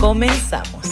Comenzamos. 0.00 0.86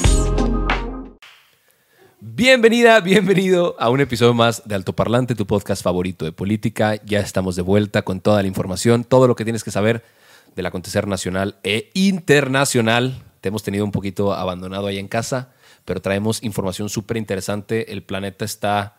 Bienvenida, 2.20 3.00
bienvenido 3.00 3.76
a 3.78 3.90
un 3.90 4.00
episodio 4.00 4.34
más 4.34 4.62
de 4.64 4.74
Alto 4.74 4.94
Parlante, 4.94 5.34
tu 5.34 5.46
podcast 5.46 5.82
favorito 5.82 6.24
de 6.24 6.32
política. 6.32 6.96
Ya 7.04 7.20
estamos 7.20 7.54
de 7.54 7.62
vuelta 7.62 8.02
con 8.02 8.20
toda 8.20 8.40
la 8.42 8.48
información, 8.48 9.04
todo 9.04 9.28
lo 9.28 9.36
que 9.36 9.44
tienes 9.44 9.62
que 9.62 9.70
saber 9.70 10.02
del 10.56 10.66
acontecer 10.66 11.06
nacional 11.06 11.56
e 11.62 11.90
internacional. 11.94 13.22
Te 13.40 13.50
hemos 13.50 13.62
tenido 13.62 13.84
un 13.84 13.92
poquito 13.92 14.32
abandonado 14.32 14.86
ahí 14.86 14.98
en 14.98 15.08
casa, 15.08 15.50
pero 15.84 16.00
traemos 16.00 16.42
información 16.42 16.88
súper 16.88 17.18
interesante. 17.18 17.92
El 17.92 18.02
planeta 18.02 18.44
está 18.44 18.96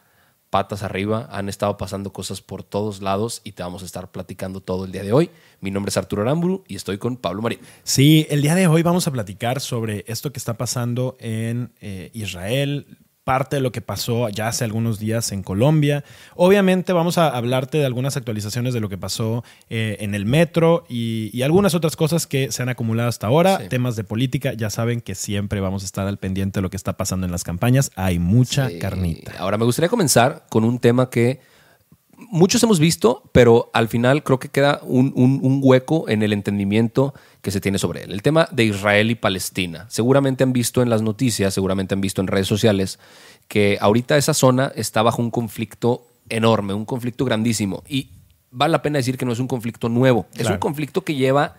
patas 0.50 0.84
arriba, 0.84 1.28
han 1.32 1.50
estado 1.50 1.78
pasando 1.78 2.14
cosas 2.14 2.42
por 2.42 2.64
todos 2.64 3.02
lados 3.02 3.42
y 3.44 3.54
te 3.54 3.64
vamos 3.64 3.84
a 3.84 3.86
estar 3.86 4.12
platicando 4.12 4.62
todo 4.62 4.86
el 4.86 4.92
día 4.92 5.04
de 5.04 5.12
hoy. 5.12 5.30
Mi 5.60 5.72
nombre 5.72 5.90
es 5.90 5.98
Arturo 5.98 6.22
Aramburu 6.22 6.64
y 6.68 6.76
estoy 6.76 6.98
con 6.98 7.18
Pablo 7.18 7.42
Marín. 7.42 7.60
Sí, 7.84 8.26
el 8.30 8.42
día 8.42 8.56
de 8.56 8.68
hoy 8.68 8.84
vamos 8.84 9.08
a 9.08 9.12
platicar 9.12 9.60
sobre 9.60 10.06
esto 10.08 10.32
que 10.32 10.40
está 10.40 10.56
pasando 10.58 11.18
en 11.20 11.74
eh, 11.82 12.10
Israel, 12.14 12.98
parte 13.26 13.58
de 13.58 13.62
lo 13.62 13.73
que 13.73 13.81
pasó 13.81 14.30
ya 14.30 14.48
hace 14.48 14.64
algunos 14.64 15.00
días 15.00 15.34
en 15.34 15.44
Colombia. 15.44 16.06
Obviamente 16.36 16.94
vamos 16.94 17.18
a 17.18 17.28
hablarte 17.28 17.80
de 17.80 17.86
algunas 17.86 18.16
actualizaciones 18.16 18.73
de 18.73 18.80
lo 18.80 18.88
que 18.88 18.98
pasó 18.98 19.44
eh, 19.70 19.98
en 20.00 20.16
el 20.16 20.26
metro 20.26 20.86
y, 20.88 21.42
algunas 21.42 21.76
otras 21.76 21.96
cosas 21.96 22.26
que 22.26 22.52
se 22.52 22.64
han 22.64 22.70
acumulado 22.70 23.09
hasta 23.09 23.28
ahora. 23.28 23.68
Temas 23.70 23.96
de 23.96 24.03
política, 24.03 24.53
ya 24.53 24.72
saben 24.72 25.00
que 25.00 25.14
siempre 25.14 25.59
vamos 25.59 25.84
a 25.84 25.86
estar 25.86 26.08
al 26.08 26.18
pendiente 26.18 26.58
de 26.59 26.62
lo 26.62 26.70
que 26.72 26.78
está 26.78 26.98
pasando 26.98 27.26
en 27.28 27.31
las 27.31 27.44
campañas. 27.44 27.92
Hay 27.96 28.18
mucha 28.18 28.70
carnita. 28.80 29.34
Ahora 29.38 29.58
me 29.58 29.66
gustaría 29.66 29.90
comenzar 29.90 30.46
con 30.50 30.64
un 30.64 30.80
tema 30.80 31.09
que 31.09 31.40
muchos 32.18 32.62
hemos 32.64 32.80
visto, 32.80 33.24
pero 33.32 33.70
al 33.74 33.88
final 33.88 34.24
creo 34.24 34.40
que 34.40 34.50
queda 34.50 34.80
un, 34.84 35.14
un, 35.16 35.60
hueco 35.62 36.10
en 36.10 36.24
el 36.24 36.34
entendimiento 36.34 37.14
que 37.42 37.52
se 37.52 37.62
tiene 37.62 37.78
sobre 37.78 38.04
él. 38.04 38.12
El 38.12 38.22
tema 38.22 38.48
de 38.52 38.66
Israel 38.66 39.12
y 39.12 39.16
Palestina. 39.16 39.86
Seguramente 39.90 40.44
han 40.44 40.54
visto 40.54 40.82
en 40.82 40.90
las 40.90 41.02
noticias, 41.02 41.54
seguramente 41.54 41.94
han 41.94 42.02
visto 42.02 42.22
en 42.22 42.28
redes 42.28 42.48
sociales 42.48 43.00
que 43.48 43.78
ahorita 43.80 44.18
esa 44.18 44.34
zona 44.34 44.72
está 44.76 45.02
bajo 45.02 45.22
un 45.22 45.32
conflicto 45.32 46.08
enorme, 46.30 46.74
un 46.74 46.86
conflicto 46.86 47.26
grandísimo. 47.26 47.84
Y 47.88 48.10
vale 48.52 48.72
la 48.72 48.82
pena 48.82 48.98
decir 48.98 49.18
que 49.18 49.26
no 49.26 49.34
es 49.34 49.40
un 49.40 49.48
conflicto 49.48 49.90
nuevo, 49.90 50.28
es 50.36 50.50
un 50.50 50.58
conflicto 50.58 51.04
que 51.04 51.16
lleva 51.16 51.56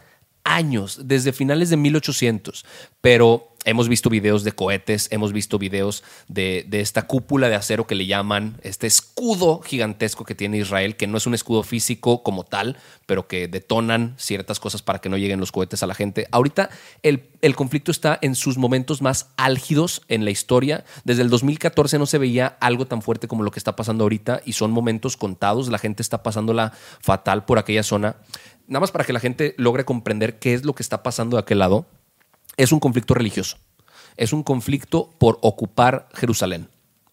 años, 0.46 1.00
desde 1.04 1.32
finales 1.32 1.68
de 1.68 1.76
1800, 1.76 2.64
pero 3.00 3.52
hemos 3.66 3.88
visto 3.88 4.08
videos 4.08 4.44
de 4.44 4.52
cohetes, 4.52 5.08
hemos 5.10 5.32
visto 5.32 5.58
videos 5.58 6.04
de, 6.28 6.66
esta 6.70 7.06
cúpula 7.06 7.48
de 7.48 7.56
acero 7.56 7.86
que 7.86 7.96
le 7.96 8.06
llaman 8.06 8.58
este 8.62 8.86
escudo 8.86 9.60
gigantesco 9.60 10.24
que 10.24 10.36
tiene 10.36 10.58
Israel, 10.58 10.96
que 10.96 11.08
no 11.08 11.18
es 11.18 11.26
un 11.26 11.34
escudo 11.34 11.64
físico 11.64 12.22
como 12.22 12.44
tal, 12.44 12.78
pero 13.06 13.26
que 13.26 13.48
detonan 13.48 14.14
ciertas 14.18 14.60
cosas 14.60 14.82
para 14.82 15.00
que 15.00 15.08
no 15.08 15.18
lleguen 15.18 15.40
los 15.40 15.50
cohetes 15.50 15.82
a 15.82 15.88
la 15.88 15.94
gente. 15.94 16.28
Ahorita 16.30 16.70
el, 17.02 17.28
el 17.42 17.56
conflicto 17.56 17.90
está 17.90 18.18
en 18.22 18.36
sus 18.36 18.56
momentos 18.56 19.02
más 19.02 19.30
álgidos 19.36 20.02
en 20.06 20.24
la 20.24 20.30
historia. 20.30 20.84
Desde 21.04 21.22
el 21.22 21.30
2014 21.30 21.98
no 21.98 22.06
se 22.06 22.18
veía 22.18 22.56
algo 22.60 22.86
tan 22.86 23.02
fuerte 23.02 23.26
como 23.26 23.42
lo 23.42 23.50
que 23.50 23.58
está 23.58 23.74
pasando 23.74 24.04
ahorita 24.04 24.42
y 24.46 24.52
son 24.52 24.70
momentos 24.70 25.16
contados. 25.16 25.68
La 25.70 25.78
gente 25.78 26.02
está 26.02 26.22
pasándola 26.22 26.72
fatal 27.00 27.44
por 27.44 27.58
aquella 27.58 27.82
zona 27.82 28.16
nada 28.66 28.80
más 28.80 28.90
para 28.90 29.04
que 29.04 29.12
la 29.12 29.20
gente 29.20 29.54
logre 29.58 29.84
comprender 29.84 30.38
qué 30.38 30.54
es 30.54 30.64
lo 30.64 30.74
que 30.74 30.82
está 30.82 31.02
pasando 31.02 31.36
de 31.36 31.42
aquel 31.42 31.58
lado, 31.58 31.86
es 32.56 32.72
un 32.72 32.80
conflicto 32.80 33.14
religioso. 33.14 33.58
Es 34.16 34.32
un 34.32 34.42
conflicto 34.42 35.10
por 35.18 35.38
ocupar 35.42 36.08
Jerusalén 36.14 36.68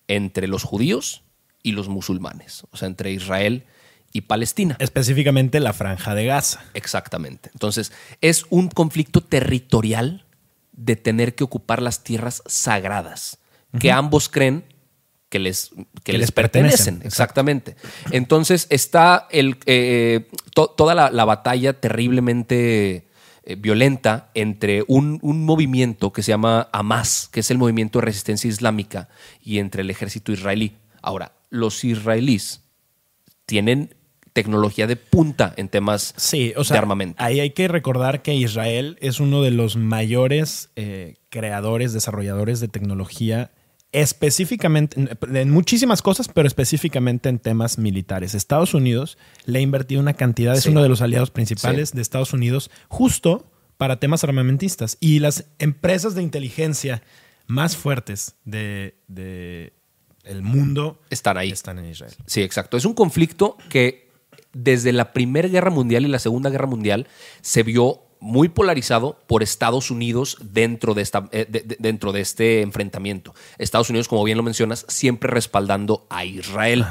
entre 0.08 0.48
los 0.48 0.64
judíos 0.64 1.24
y 1.62 1.74
los 1.74 1.90
musulmanes, 1.90 2.64
o 2.72 2.78
sea, 2.78 2.88
entre 2.88 3.12
Israel 3.12 3.66
y 4.12 4.22
Palestina. 4.22 4.78
Específicamente 4.80 5.60
la 5.60 5.74
franja 5.74 6.16
de 6.16 6.26
Gaza. 6.26 6.64
Exactamente. 6.74 7.50
Entonces, 7.54 7.92
es 8.22 8.46
un 8.50 8.70
conflicto 8.70 9.22
territorial 9.22 10.26
de 10.72 10.96
tener 10.96 11.36
que 11.36 11.44
ocupar 11.44 11.82
las 11.82 12.04
tierras 12.04 12.42
sagradas, 12.46 13.40
que 13.80 13.92
ambos 13.92 14.30
creen 14.30 14.66
que 15.34 15.40
les, 15.40 15.72
que, 16.04 16.14
les, 16.14 16.32
pertenecen. 16.32 17.02
Exactamente. 17.04 17.76
Entonces 18.12 18.68
está 18.70 19.28
el, 19.32 19.58
eh, 19.66 20.30
toda 20.54 20.94
la, 20.94 21.26
batalla 21.26 21.74
terriblemente 21.74 23.08
eh, 23.44 23.56
violenta 23.56 24.30
entre 24.36 24.84
un, 24.88 25.18
un, 25.24 25.44
movimiento 25.44 26.14
que 26.14 26.22
se 26.22 26.30
llama 26.30 26.70
Hamas, 26.72 27.30
que 27.32 27.40
es 27.40 27.50
el 27.50 27.58
movimiento 27.58 27.98
de 27.98 28.06
resistencia 28.06 28.48
islámica, 28.48 29.10
y 29.42 29.58
entre 29.58 29.82
el 29.82 29.90
ejército 29.90 30.32
israelí. 30.32 30.78
Ahora, 31.02 31.32
los 31.50 31.84
israelíes 31.84 32.62
tienen 33.48 33.96
tecnología 34.34 34.86
de 34.86 34.98
punta 34.98 35.52
en 35.58 35.68
temas 35.68 36.14
sí, 36.16 36.54
o 36.56 36.64
sea, 36.64 36.76
de 36.76 36.78
armamento. 36.78 37.24
Ahí 37.24 37.40
hay 37.40 37.50
que 37.50 37.68
recordar 37.68 38.22
que 38.22 38.36
Israel 38.36 39.00
es 39.02 39.20
uno 39.20 39.42
de 39.42 39.50
los 39.50 39.78
mayores 39.78 40.70
eh, 40.76 41.16
creadores, 41.30 41.92
desarrolladores 41.92 42.60
de 42.60 42.68
tecnología 42.68 43.50
específicamente 43.94 44.98
en 45.22 45.50
muchísimas 45.52 46.02
cosas, 46.02 46.28
pero 46.28 46.48
específicamente 46.48 47.30
en 47.30 47.40
temas 47.40 47.78
militares. 47.78 48.34
Estados 48.34 48.74
Unidos 48.74 49.18
le 49.46 49.60
ha 49.60 49.62
invertido 49.62 50.02
una 50.02 50.16
cantidad, 50.16 50.56
es 50.56 50.66
uno 50.66 50.82
de 50.84 50.90
los 50.90 51.02
aliados 51.02 51.32
principales 51.32 51.94
de 51.94 52.02
Estados 52.02 52.34
Unidos, 52.34 52.72
justo 52.90 53.50
para 53.78 54.00
temas 54.00 54.24
armamentistas. 54.24 54.98
Y 55.00 55.20
las 55.20 55.46
empresas 55.60 56.16
de 56.16 56.24
inteligencia 56.24 57.04
más 57.46 57.78
fuertes 57.78 58.36
de, 58.46 58.96
el 60.24 60.42
mundo 60.42 61.00
están 61.10 61.38
ahí. 61.38 61.52
Están 61.52 61.80
en 61.80 61.86
Israel. 61.86 62.14
Sí, 62.26 62.42
exacto. 62.42 62.78
Es 62.78 62.86
un 62.86 62.94
conflicto 62.94 63.58
que 63.70 64.10
desde 64.54 64.92
la 64.92 65.14
Primera 65.14 65.48
Guerra 65.48 65.70
Mundial 65.70 66.06
y 66.06 66.08
la 66.08 66.20
Segunda 66.20 66.50
Guerra 66.50 66.68
Mundial 66.68 67.08
se 67.42 67.64
vio 67.64 68.02
muy 68.24 68.48
polarizado 68.48 69.20
por 69.28 69.44
Estados 69.44 69.92
Unidos 69.92 70.38
dentro 70.40 70.94
de, 70.94 71.02
esta, 71.02 71.28
eh, 71.34 71.46
dentro 71.78 72.14
de 72.14 72.22
este 72.22 72.62
enfrentamiento. 72.62 73.36
Estados 73.58 73.90
Unidos, 73.90 74.08
como 74.08 74.24
bien 74.24 74.38
lo 74.38 74.44
mencionas, 74.44 74.86
siempre 74.88 75.30
respaldando 75.30 76.08
a 76.10 76.24
Israel. 76.24 76.86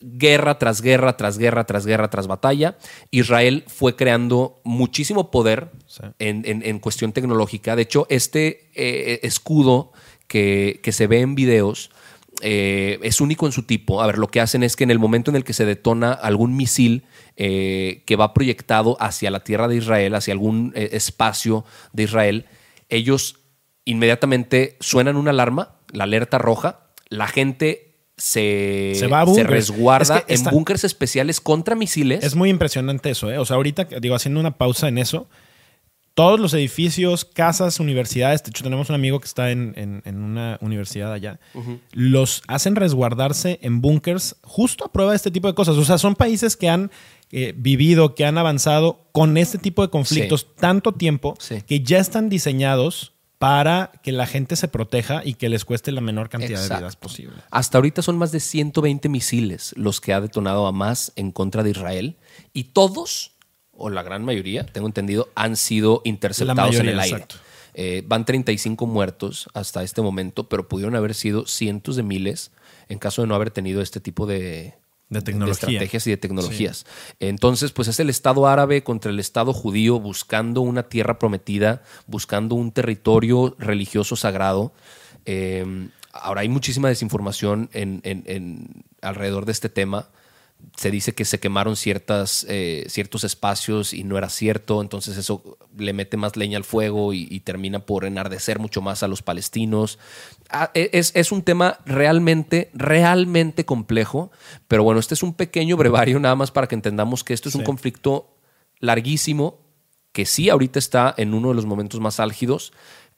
Guerra 0.00 0.60
tras 0.60 0.80
guerra, 0.80 1.16
tras 1.16 1.36
guerra, 1.36 1.64
tras 1.64 1.84
guerra, 1.84 2.10
tras 2.10 2.28
batalla. 2.28 2.78
Israel 3.10 3.64
fue 3.66 3.96
creando 3.96 4.60
muchísimo 4.62 5.32
poder 5.32 5.72
en, 6.20 6.78
cuestión 6.78 7.12
tecnológica. 7.12 7.74
De 7.74 7.82
hecho, 7.82 8.06
este 8.08 8.70
eh, 8.74 9.18
escudo 9.24 9.92
que, 10.28 10.78
que 10.84 10.92
se 10.92 11.08
ve 11.08 11.20
en 11.20 11.34
videos 11.34 11.90
eh, 12.42 12.98
es 13.02 13.20
único 13.20 13.46
en 13.46 13.52
su 13.52 13.62
tipo. 13.62 14.02
A 14.02 14.06
ver, 14.06 14.18
lo 14.18 14.28
que 14.28 14.40
hacen 14.40 14.62
es 14.62 14.76
que 14.76 14.84
en 14.84 14.90
el 14.90 14.98
momento 14.98 15.30
en 15.30 15.36
el 15.36 15.44
que 15.44 15.52
se 15.52 15.64
detona 15.64 16.12
algún 16.12 16.56
misil 16.56 17.04
eh, 17.36 18.02
que 18.06 18.16
va 18.16 18.34
proyectado 18.34 18.96
hacia 19.00 19.30
la 19.30 19.40
tierra 19.40 19.68
de 19.68 19.76
Israel, 19.76 20.14
hacia 20.14 20.32
algún 20.32 20.72
eh, 20.74 20.90
espacio 20.92 21.64
de 21.92 22.02
Israel, 22.02 22.46
ellos 22.88 23.36
inmediatamente 23.84 24.76
suenan 24.80 25.16
una 25.16 25.30
alarma, 25.30 25.76
la 25.92 26.04
alerta 26.04 26.38
roja, 26.38 26.80
la 27.08 27.26
gente 27.26 27.94
se, 28.16 28.92
se, 28.94 29.44
resguarda 29.44 30.24
en 30.28 30.44
búnkers 30.44 30.84
especiales 30.84 31.40
contra 31.40 31.74
misiles. 31.74 32.24
Es 32.24 32.34
muy 32.34 32.50
impresionante 32.50 33.10
eso, 33.10 33.28
O 33.40 33.44
sea, 33.44 33.56
ahorita, 33.56 33.84
digo, 34.00 34.14
haciendo 34.14 34.40
una 34.40 34.58
pausa 34.58 34.88
en 34.88 34.98
eso, 34.98 35.28
todos 36.14 36.38
los 36.38 36.52
edificios, 36.54 37.24
casas, 37.24 37.80
universidades, 37.80 38.42
de 38.42 38.50
hecho 38.50 38.64
tenemos 38.64 38.88
un 38.88 38.94
amigo 38.94 39.18
que 39.20 39.26
está 39.26 39.50
en, 39.50 40.02
una 40.04 40.58
universidad 40.60 41.12
allá, 41.12 41.40
los 41.92 42.42
hacen 42.48 42.76
resguardarse 42.76 43.58
en 43.62 43.80
búnkers 43.80 44.36
justo 44.42 44.84
a 44.84 44.92
prueba 44.92 45.12
de 45.12 45.16
este 45.16 45.30
tipo 45.30 45.48
de 45.48 45.54
cosas. 45.54 45.76
O 45.76 45.84
sea, 45.84 45.98
son 45.98 46.14
países 46.14 46.56
que 46.56 46.68
han 46.68 46.90
eh, 47.30 47.54
vivido, 47.56 48.14
que 48.14 48.26
han 48.26 48.36
avanzado 48.36 49.06
con 49.12 49.36
este 49.36 49.58
tipo 49.58 49.82
de 49.82 49.88
conflictos 49.88 50.54
tanto 50.54 50.92
tiempo 50.92 51.36
que 51.66 51.80
ya 51.80 51.98
están 51.98 52.28
diseñados 52.28 53.12
para 53.42 53.90
que 54.04 54.12
la 54.12 54.28
gente 54.28 54.54
se 54.54 54.68
proteja 54.68 55.22
y 55.24 55.34
que 55.34 55.48
les 55.48 55.64
cueste 55.64 55.90
la 55.90 56.00
menor 56.00 56.28
cantidad 56.28 56.62
de 56.62 56.76
vidas 56.76 56.94
posible. 56.94 57.38
Hasta 57.50 57.78
ahorita 57.78 58.00
son 58.00 58.16
más 58.16 58.30
de 58.30 58.38
120 58.38 59.08
misiles 59.08 59.74
los 59.76 60.00
que 60.00 60.12
ha 60.12 60.20
detonado 60.20 60.64
Hamas 60.64 61.12
en 61.16 61.32
contra 61.32 61.64
de 61.64 61.70
Israel 61.70 62.16
y 62.52 62.64
todos, 62.64 63.31
o 63.82 63.90
la 63.90 64.02
gran 64.02 64.24
mayoría, 64.24 64.64
tengo 64.66 64.86
entendido, 64.86 65.28
han 65.34 65.56
sido 65.56 66.00
interceptados 66.04 66.70
mayoría, 66.70 66.80
en 66.92 66.96
el 66.96 67.00
aire. 67.00 67.16
exacto. 67.16 67.36
Eh, 67.74 68.02
van 68.06 68.24
35 68.24 68.86
muertos 68.86 69.48
hasta 69.54 69.82
este 69.82 70.02
momento, 70.02 70.48
pero 70.48 70.68
pudieron 70.68 70.94
haber 70.94 71.14
sido 71.14 71.46
cientos 71.46 71.96
de 71.96 72.02
miles 72.02 72.50
en 72.88 72.98
caso 72.98 73.22
de 73.22 73.28
no 73.28 73.34
haber 73.34 73.50
tenido 73.50 73.80
este 73.80 73.98
tipo 73.98 74.26
de, 74.26 74.74
De 75.08 75.22
tecnología. 75.22 75.52
estrategias 75.68 76.06
y 76.06 76.10
de 76.10 76.16
tecnologías. 76.18 76.84
Entonces, 77.18 77.72
pues 77.72 77.88
es 77.88 77.98
el 77.98 78.10
Estado 78.10 78.46
árabe 78.46 78.82
contra 78.84 79.10
el 79.10 79.18
Estado 79.18 79.52
judío 79.54 79.98
buscando 80.00 80.60
una 80.60 80.82
tierra 80.84 81.18
prometida, 81.18 81.82
buscando 82.06 82.54
un 82.54 82.72
territorio 82.72 83.56
religioso 83.58 84.16
sagrado. 84.16 84.72
Eh, 85.24 85.88
ahora 86.12 86.42
hay 86.42 86.48
muchísima 86.50 86.88
desinformación 86.88 87.70
en, 87.72 88.00
en- 88.04 88.24
en- 88.26 88.84
alrededor 89.00 89.46
de 89.46 89.52
este 89.52 89.68
tema. 89.70 90.08
Se 90.76 90.90
dice 90.90 91.14
que 91.14 91.24
se 91.24 91.38
quemaron 91.38 91.76
ciertas, 91.76 92.46
eh, 92.48 92.86
ciertos 92.88 93.24
espacios 93.24 93.92
y 93.92 94.04
no 94.04 94.16
era 94.16 94.28
cierto, 94.30 94.80
entonces 94.80 95.16
eso 95.16 95.58
le 95.76 95.92
mete 95.92 96.16
más 96.16 96.36
leña 96.36 96.56
al 96.56 96.64
fuego 96.64 97.12
y, 97.12 97.26
y 97.30 97.40
termina 97.40 97.80
por 97.80 98.04
enardecer 98.04 98.58
mucho 98.58 98.80
más 98.80 99.02
a 99.02 99.08
los 99.08 99.22
palestinos. 99.22 99.98
Ah, 100.48 100.70
e- 100.74 100.90
es, 100.92 101.12
es 101.14 101.30
un 101.32 101.42
tema 101.42 101.78
realmente, 101.84 102.70
realmente 102.74 103.64
complejo, 103.64 104.30
pero 104.68 104.82
bueno, 104.82 104.98
este 105.00 105.14
es 105.14 105.22
un 105.22 105.34
pequeño 105.34 105.76
brevario 105.76 106.18
nada 106.20 106.36
más 106.36 106.50
para 106.50 106.66
que 106.66 106.74
entendamos 106.74 107.22
que 107.24 107.34
esto 107.34 107.48
es 107.48 107.54
un 107.54 107.64
conflicto 107.64 108.36
larguísimo, 108.78 109.60
que 110.12 110.26
sí 110.26 110.48
ahorita 110.50 110.78
está 110.78 111.14
en 111.16 111.34
uno 111.34 111.48
de 111.50 111.54
los 111.54 111.66
momentos 111.66 112.00
más 112.00 112.20
álgidos, 112.20 112.72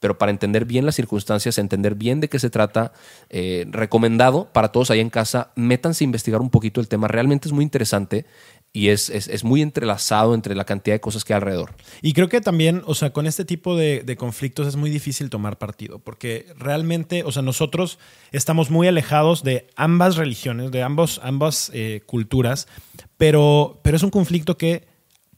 pero 0.05 0.19
para 0.19 0.29
entender 0.31 0.65
bien 0.65 0.85
las 0.85 0.93
circunstancias, 0.93 1.57
entender 1.57 1.95
bien 1.95 2.19
de 2.19 2.29
qué 2.29 2.37
se 2.37 2.51
trata, 2.51 2.93
eh, 3.31 3.65
recomendado 3.71 4.49
para 4.53 4.67
todos 4.71 4.91
ahí 4.91 4.99
en 4.99 5.09
casa, 5.09 5.51
métanse 5.55 6.03
a 6.03 6.05
investigar 6.05 6.41
un 6.41 6.51
poquito 6.51 6.79
el 6.79 6.87
tema. 6.87 7.07
Realmente 7.07 7.47
es 7.47 7.53
muy 7.53 7.63
interesante 7.63 8.27
y 8.71 8.89
es, 8.89 9.09
es- 9.09 9.43
muy 9.43 9.63
entrelazado 9.63 10.35
entre 10.35 10.53
la 10.53 10.63
cantidad 10.63 10.93
de 10.93 10.99
cosas 10.99 11.23
que 11.25 11.33
hay 11.33 11.37
alrededor. 11.37 11.73
Y 12.03 12.13
creo 12.13 12.29
que 12.29 12.39
también, 12.39 12.83
o 12.85 12.93
sea, 12.93 13.13
con 13.13 13.25
este 13.25 13.45
tipo 13.45 13.75
de, 13.75 14.03
de 14.05 14.15
conflictos 14.15 14.67
es 14.67 14.75
muy 14.75 14.91
difícil 14.91 15.31
tomar 15.31 15.57
partido, 15.57 15.97
porque 15.97 16.45
realmente, 16.55 17.23
o 17.23 17.31
sea, 17.31 17.41
nosotros 17.41 17.97
estamos 18.31 18.69
muy 18.69 18.87
alejados 18.87 19.41
de 19.43 19.65
ambas 19.75 20.17
religiones, 20.17 20.69
de 20.69 20.83
ambos, 20.83 21.19
ambas 21.23 21.71
eh, 21.73 22.01
culturas, 22.05 22.67
pero, 23.17 23.79
pero 23.81 23.97
es 23.97 24.03
un 24.03 24.11
conflicto 24.11 24.55
que, 24.55 24.85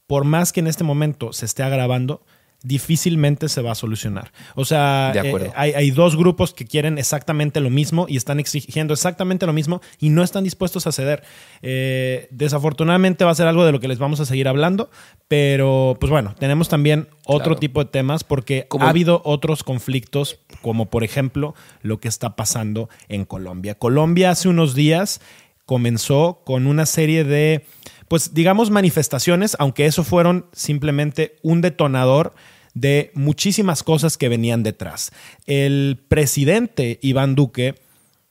por 0.06 0.24
más 0.24 0.52
que 0.52 0.60
en 0.60 0.66
este 0.66 0.84
momento 0.84 1.32
se 1.32 1.46
esté 1.46 1.62
agravando, 1.62 2.22
difícilmente 2.62 3.48
se 3.48 3.62
va 3.62 3.72
a 3.72 3.74
solucionar. 3.74 4.32
O 4.56 4.64
sea, 4.64 5.12
eh, 5.14 5.52
hay, 5.54 5.72
hay 5.72 5.90
dos 5.92 6.16
grupos 6.16 6.52
que 6.52 6.64
quieren 6.66 6.98
exactamente 6.98 7.60
lo 7.60 7.70
mismo 7.70 8.06
y 8.08 8.16
están 8.16 8.40
exigiendo 8.40 8.94
exactamente 8.94 9.46
lo 9.46 9.52
mismo 9.52 9.80
y 10.00 10.10
no 10.10 10.22
están 10.24 10.44
dispuestos 10.44 10.86
a 10.86 10.92
ceder. 10.92 11.22
Eh, 11.62 12.26
desafortunadamente 12.30 13.24
va 13.24 13.30
a 13.30 13.34
ser 13.34 13.46
algo 13.46 13.64
de 13.64 13.72
lo 13.72 13.80
que 13.80 13.88
les 13.88 13.98
vamos 13.98 14.18
a 14.20 14.24
seguir 14.24 14.48
hablando, 14.48 14.90
pero 15.28 15.96
pues 16.00 16.10
bueno, 16.10 16.34
tenemos 16.38 16.68
también 16.68 17.08
otro 17.26 17.44
Claro. 17.44 17.60
tipo 17.60 17.84
de 17.84 17.90
temas 17.90 18.24
porque 18.24 18.66
Como- 18.68 18.84
ha 18.86 18.90
habido 18.90 19.22
otros 19.24 19.62
conflictos, 19.62 20.40
como 20.60 20.86
por 20.90 21.04
ejemplo 21.04 21.54
lo 21.82 22.00
que 22.00 22.08
está 22.08 22.34
pasando 22.36 22.88
en 23.08 23.24
Colombia. 23.24 23.76
Colombia 23.76 24.30
hace 24.30 24.48
unos 24.48 24.74
días 24.74 25.20
comenzó 25.64 26.40
con 26.44 26.66
una 26.66 26.86
serie 26.86 27.24
de, 27.24 27.64
pues 28.08 28.34
digamos, 28.34 28.70
manifestaciones, 28.70 29.56
aunque 29.58 29.86
eso 29.86 30.04
fueron 30.04 30.46
simplemente 30.52 31.36
un 31.42 31.60
detonador 31.60 32.34
de 32.74 33.10
muchísimas 33.14 33.82
cosas 33.82 34.16
que 34.16 34.28
venían 34.28 34.62
detrás. 34.62 35.10
El 35.46 36.04
presidente 36.08 36.98
Iván 37.02 37.34
Duque, 37.34 37.74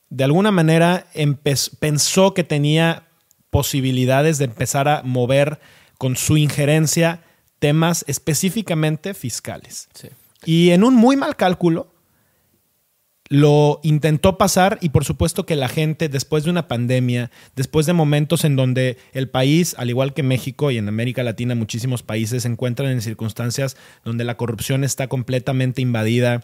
de 0.09 0.23
alguna 0.23 0.51
manera, 0.51 1.07
pensó 1.79 2.33
que 2.33 2.43
tenía 2.43 3.07
posibilidades 3.49 4.37
de 4.37 4.45
empezar 4.45 4.87
a 4.87 5.03
mover 5.03 5.59
con 5.97 6.15
su 6.15 6.37
injerencia 6.37 7.23
temas 7.59 8.05
específicamente 8.07 9.13
fiscales. 9.13 9.89
Y 10.45 10.69
en 10.69 10.83
un 10.83 10.95
muy 10.95 11.15
mal 11.15 11.35
cálculo, 11.35 11.91
lo 13.29 13.79
intentó 13.83 14.37
pasar 14.37 14.77
y 14.81 14.89
por 14.89 15.05
supuesto 15.05 15.45
que 15.45 15.55
la 15.55 15.67
gente 15.67 16.09
después 16.09 16.43
de 16.43 16.51
una 16.51 16.67
pandemia, 16.67 17.31
después 17.55 17.85
de 17.85 17.93
momentos 17.93 18.45
en 18.45 18.55
donde 18.55 18.97
el 19.13 19.29
país, 19.29 19.75
al 19.77 19.89
igual 19.89 20.13
que 20.13 20.23
México 20.23 20.71
y 20.71 20.77
en 20.77 20.87
América 20.87 21.23
Latina 21.23 21.55
muchísimos 21.55 22.03
países 22.03 22.43
se 22.43 22.49
encuentran 22.49 22.89
en 22.91 23.01
circunstancias 23.01 23.77
donde 24.03 24.23
la 24.23 24.37
corrupción 24.37 24.83
está 24.83 25.07
completamente 25.07 25.81
invadida, 25.81 26.43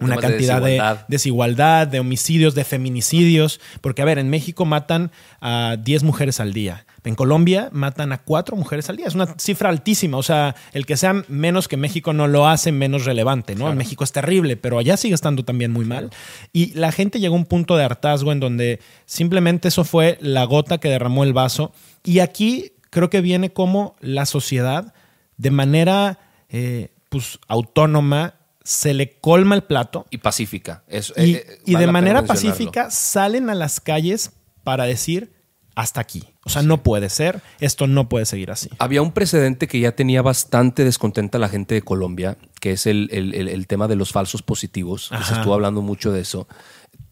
una 0.00 0.16
Temas 0.16 0.30
cantidad 0.30 0.60
de 0.60 0.72
desigualdad. 0.72 1.06
desigualdad, 1.08 1.86
de 1.86 2.00
homicidios, 2.00 2.54
de 2.54 2.64
feminicidios, 2.64 3.60
porque 3.80 4.02
a 4.02 4.04
ver, 4.04 4.18
en 4.18 4.30
México 4.30 4.64
matan 4.64 5.12
a 5.40 5.76
10 5.78 6.02
mujeres 6.02 6.40
al 6.40 6.52
día. 6.52 6.86
En 7.04 7.16
Colombia 7.16 7.68
matan 7.72 8.12
a 8.12 8.18
4 8.18 8.56
mujeres 8.56 8.88
al 8.88 8.96
día. 8.96 9.06
Es 9.06 9.14
una 9.14 9.34
cifra 9.38 9.68
altísima. 9.68 10.18
O 10.18 10.22
sea, 10.22 10.54
el 10.72 10.86
que 10.86 10.96
sea 10.96 11.24
menos 11.28 11.66
que 11.66 11.76
México 11.76 12.12
no 12.12 12.28
lo 12.28 12.46
hace 12.46 12.70
menos 12.70 13.04
relevante, 13.04 13.56
¿no? 13.56 13.70
En 13.70 13.76
México 13.76 14.04
es 14.04 14.12
terrible, 14.12 14.56
pero 14.56 14.78
allá 14.78 14.96
sigue 14.96 15.14
estando 15.14 15.44
también 15.44 15.72
muy 15.72 15.84
mal. 15.84 16.10
Y 16.52 16.72
la 16.74 16.92
gente 16.92 17.18
llegó 17.18 17.34
a 17.34 17.38
un 17.38 17.46
punto 17.46 17.76
de 17.76 17.84
hartazgo 17.84 18.30
en 18.30 18.38
donde 18.38 18.80
simplemente 19.04 19.68
eso 19.68 19.84
fue 19.84 20.16
la 20.20 20.44
gota 20.44 20.78
que 20.78 20.88
derramó 20.88 21.24
el 21.24 21.32
vaso. 21.32 21.72
Y 22.04 22.20
aquí 22.20 22.72
creo 22.90 23.10
que 23.10 23.20
viene 23.20 23.52
como 23.52 23.96
la 24.00 24.24
sociedad 24.26 24.94
de 25.38 25.50
manera 25.50 26.20
eh, 26.50 26.90
pues, 27.08 27.40
autónoma 27.48 28.34
se 28.64 28.94
le 28.94 29.18
colma 29.18 29.54
el 29.54 29.62
plato 29.64 30.06
Y 30.10 30.18
pacífica. 30.18 30.84
Es- 30.86 31.12
y, 31.16 31.34
eh, 31.34 31.46
y 31.66 31.74
vale 31.74 31.86
de 31.86 31.92
manera 31.92 32.22
pacífica 32.24 32.90
salen 32.90 33.50
a 33.50 33.54
las 33.54 33.80
calles 33.80 34.32
para 34.64 34.84
decir 34.84 35.32
hasta 35.74 36.00
aquí. 36.00 36.24
O 36.44 36.50
sea, 36.50 36.62
no 36.62 36.82
puede 36.82 37.08
ser, 37.08 37.40
esto 37.60 37.86
no 37.86 38.08
puede 38.08 38.26
seguir 38.26 38.50
así. 38.50 38.68
Había 38.78 39.00
un 39.00 39.12
precedente 39.12 39.68
que 39.68 39.80
ya 39.80 39.92
tenía 39.96 40.20
bastante 40.22 40.84
descontenta 40.84 41.38
la 41.38 41.48
gente 41.48 41.74
de 41.74 41.82
Colombia, 41.82 42.36
que 42.60 42.72
es 42.72 42.86
el, 42.86 43.08
el- 43.12 43.34
el- 43.34 43.48
el 43.48 43.66
tema 43.66 43.88
de 43.88 43.96
los 43.96 44.12
falsos 44.12 44.42
positivos, 44.42 45.08
que 45.16 45.24
se 45.24 45.34
estuvo 45.34 45.54
hablando 45.54 45.80
mucho 45.82 46.12
de 46.12 46.20
eso. 46.20 46.46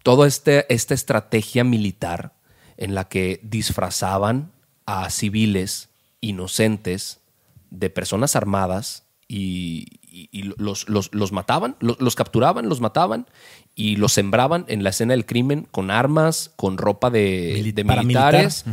Toda 0.02 0.26
este, 0.26 0.72
esta 0.72 0.94
estrategia 0.94 1.64
militar 1.64 2.34
en 2.76 2.94
la 2.94 3.08
que 3.08 3.40
disfrazaban 3.42 4.52
a 4.86 5.08
civiles 5.10 5.88
inocentes 6.20 7.20
de 7.70 7.88
personas 7.90 8.36
armadas 8.36 9.04
y, 9.28 9.99
y- 10.10 10.28
y 10.32 10.52
los, 10.58 10.88
los- 10.88 11.14
los 11.14 11.32
mataban, 11.32 11.76
los, 11.80 12.00
los 12.00 12.14
capturaban, 12.14 12.68
los 12.68 12.80
mataban 12.80 13.26
y 13.74 13.96
los 13.96 14.12
sembraban 14.12 14.64
en 14.68 14.82
la 14.82 14.90
escena 14.90 15.12
del 15.14 15.24
crimen 15.26 15.66
con 15.70 15.90
armas, 15.90 16.52
con 16.56 16.76
ropa 16.78 17.10
de, 17.10 17.52
militares 18.02 18.64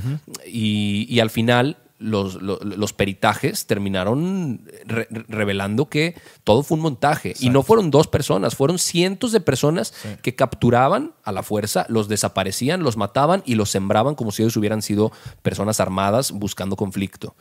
y, 0.47 1.05
y 1.09 1.19
al 1.19 1.29
final 1.29 1.77
los, 1.99 2.35
lo- 2.43 2.59
los 2.59 2.93
peritajes 2.93 3.65
terminaron 3.65 4.61
re- 4.85 5.07
revelando 5.27 5.89
que 5.89 6.15
todo 6.43 6.61
fue 6.61 6.75
un 6.77 6.83
montaje. 6.83 7.33
Y 7.39 7.49
no 7.49 7.63
fueron 7.63 7.89
dos 7.89 8.07
personas, 8.07 8.55
fueron 8.55 8.77
cientos 8.77 9.31
de 9.31 9.39
personas 9.41 9.93
que 10.21 10.35
capturaban 10.35 11.13
a 11.23 11.31
la 11.31 11.41
fuerza, 11.41 11.87
los 11.89 12.07
desaparecían, 12.07 12.83
los 12.83 12.97
mataban 12.97 13.41
y 13.47 13.55
los 13.55 13.71
sembraban 13.71 14.13
como 14.13 14.31
si 14.31 14.43
ellos 14.43 14.55
hubieran 14.57 14.83
sido 14.83 15.11
personas 15.41 15.79
armadas 15.79 16.31
buscando 16.33 16.75
conflicto. 16.75 17.35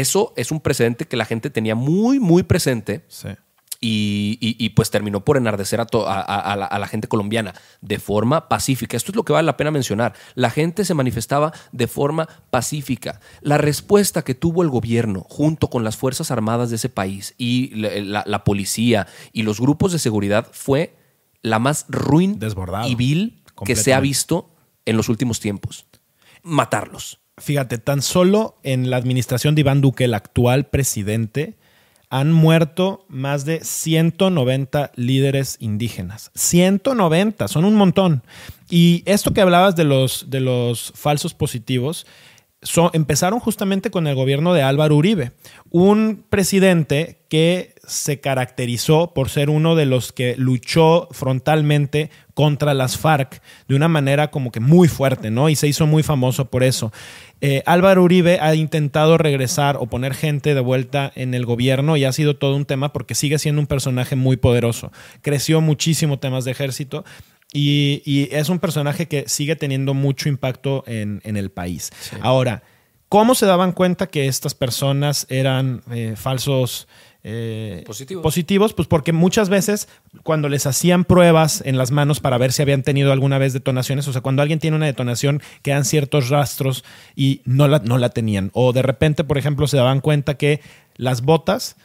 Eso 0.00 0.32
es 0.36 0.50
un 0.50 0.60
precedente 0.60 1.06
que 1.06 1.16
la 1.16 1.24
gente 1.24 1.50
tenía 1.50 1.74
muy, 1.74 2.18
muy 2.20 2.42
presente 2.42 3.04
Sí. 3.08 3.28
y, 3.80 4.38
y- 4.40 4.56
y, 4.64 4.70
pues 4.70 4.90
terminó 4.90 5.24
por 5.24 5.36
enardecer 5.36 5.80
a, 5.80 5.84
to- 5.86 6.06
a- 6.08 6.56
la, 6.56 6.64
a 6.64 6.78
la 6.78 6.86
gente 6.86 7.06
colombiana 7.06 7.52
de 7.82 7.98
forma 7.98 8.48
pacífica. 8.48 8.96
Esto 8.96 9.12
es 9.12 9.16
lo 9.16 9.24
que 9.24 9.32
vale 9.34 9.44
la 9.46 9.56
pena 9.58 9.70
mencionar. 9.70 10.14
La 10.34 10.48
gente 10.50 10.84
se 10.86 10.94
manifestaba 10.94 11.52
de 11.72 11.86
forma 11.86 12.26
pacífica. 12.50 13.20
La 13.42 13.58
respuesta 13.58 14.22
que 14.22 14.34
tuvo 14.34 14.62
el 14.62 14.70
gobierno 14.70 15.20
junto 15.28 15.68
con 15.68 15.84
las 15.84 15.96
Fuerzas 15.96 16.30
Armadas 16.30 16.70
de 16.70 16.76
ese 16.76 16.88
país 16.88 17.34
y 17.36 17.74
la, 17.74 17.90
la- 18.00 18.24
la 18.26 18.44
policía 18.44 19.06
y 19.32 19.42
los 19.42 19.60
grupos 19.60 19.92
de 19.92 19.98
seguridad 19.98 20.48
fue 20.52 20.96
la 21.42 21.58
más 21.58 21.84
ruin 21.88 22.38
Desbordado. 22.38 22.88
y 22.88 22.94
vil 22.94 23.42
que 23.66 23.76
se 23.76 23.92
ha 23.92 24.00
visto 24.00 24.48
en 24.86 24.96
los 24.96 25.08
últimos 25.10 25.40
tiempos. 25.40 25.84
Matarlos. 26.42 27.20
Fíjate, 27.38 27.78
tan 27.78 28.00
solo 28.00 28.56
en 28.62 28.90
la 28.90 28.96
administración 28.96 29.54
de 29.54 29.62
Iván 29.62 29.80
Duque, 29.80 30.04
el 30.04 30.14
actual 30.14 30.66
presidente, 30.66 31.56
han 32.10 32.32
muerto 32.32 33.04
más 33.08 33.44
de 33.44 33.64
190 33.64 34.92
líderes 34.94 35.56
indígenas. 35.58 36.30
190, 36.36 37.48
son 37.48 37.64
un 37.64 37.74
montón. 37.74 38.22
Y 38.70 39.02
esto 39.04 39.32
que 39.32 39.40
hablabas 39.40 39.74
de 39.74 39.82
los, 39.82 40.30
de 40.30 40.38
los 40.38 40.92
falsos 40.94 41.34
positivos, 41.34 42.06
empezaron 42.92 43.40
justamente 43.40 43.90
con 43.90 44.06
el 44.06 44.14
gobierno 44.14 44.54
de 44.54 44.62
Álvaro 44.62 44.96
Uribe, 44.96 45.32
un 45.70 46.24
presidente 46.28 47.24
que 47.28 47.73
se 47.86 48.20
caracterizó 48.20 49.12
por 49.14 49.28
ser 49.28 49.50
uno 49.50 49.74
de 49.74 49.86
los 49.86 50.12
que 50.12 50.34
luchó 50.36 51.08
frontalmente 51.10 52.10
contra 52.34 52.74
las 52.74 52.98
FARC 52.98 53.40
de 53.68 53.76
una 53.76 53.88
manera 53.88 54.30
como 54.30 54.50
que 54.50 54.60
muy 54.60 54.88
fuerte, 54.88 55.30
¿no? 55.30 55.48
Y 55.48 55.56
se 55.56 55.68
hizo 55.68 55.86
muy 55.86 56.02
famoso 56.02 56.50
por 56.50 56.64
eso. 56.64 56.92
Eh, 57.40 57.62
Álvaro 57.66 58.02
Uribe 58.02 58.38
ha 58.40 58.54
intentado 58.54 59.18
regresar 59.18 59.76
o 59.78 59.86
poner 59.86 60.14
gente 60.14 60.54
de 60.54 60.60
vuelta 60.60 61.12
en 61.14 61.34
el 61.34 61.46
gobierno 61.46 61.96
y 61.96 62.04
ha 62.04 62.12
sido 62.12 62.36
todo 62.36 62.56
un 62.56 62.64
tema 62.64 62.92
porque 62.92 63.14
sigue 63.14 63.38
siendo 63.38 63.60
un 63.60 63.66
personaje 63.66 64.16
muy 64.16 64.36
poderoso. 64.36 64.90
Creció 65.22 65.60
muchísimo 65.60 66.18
temas 66.18 66.44
de 66.44 66.50
ejército 66.50 67.04
y, 67.52 68.28
es 68.32 68.48
un 68.48 68.58
personaje 68.58 69.06
que 69.06 69.28
sigue 69.28 69.54
teniendo 69.54 69.94
mucho 69.94 70.28
impacto 70.28 70.82
en, 70.86 71.20
el 71.24 71.50
país. 71.50 71.92
Ahora, 72.20 72.64
¿cómo 73.08 73.36
se 73.36 73.46
daban 73.46 73.72
cuenta 73.72 74.08
que 74.08 74.26
estas 74.26 74.54
personas 74.54 75.26
eran 75.30 75.82
eh, 75.92 76.14
falsos? 76.16 76.88
Eh, 77.26 77.84
positivos. 77.86 78.74
pues 78.74 78.86
porque 78.86 79.14
muchas 79.14 79.48
veces 79.48 79.88
cuando 80.22 80.50
les 80.50 80.66
hacían 80.66 81.06
pruebas 81.06 81.62
en 81.64 81.78
las 81.78 81.90
manos 81.90 82.20
para 82.20 82.36
ver 82.36 82.52
si 82.52 82.60
habían 82.60 82.82
tenido 82.82 83.12
alguna 83.12 83.38
vez 83.38 83.54
detonaciones, 83.54 84.06
o 84.08 84.12
sea, 84.12 84.20
cuando 84.20 84.42
alguien 84.42 84.58
tiene 84.58 84.76
una 84.76 84.84
detonación, 84.84 85.40
quedan 85.62 85.86
ciertos 85.86 86.28
rastros 86.28 86.84
y 87.16 87.40
no 87.46 87.66
la, 87.66 87.78
no 87.78 87.96
la 87.96 88.10
tenían. 88.10 88.50
O 88.52 88.74
de 88.74 88.82
repente, 88.82 89.24
por 89.24 89.38
ejemplo, 89.38 89.66
se 89.66 89.78
daban 89.78 90.02
cuenta 90.02 90.34
que 90.34 90.60
las 90.96 91.22
botas 91.22 91.76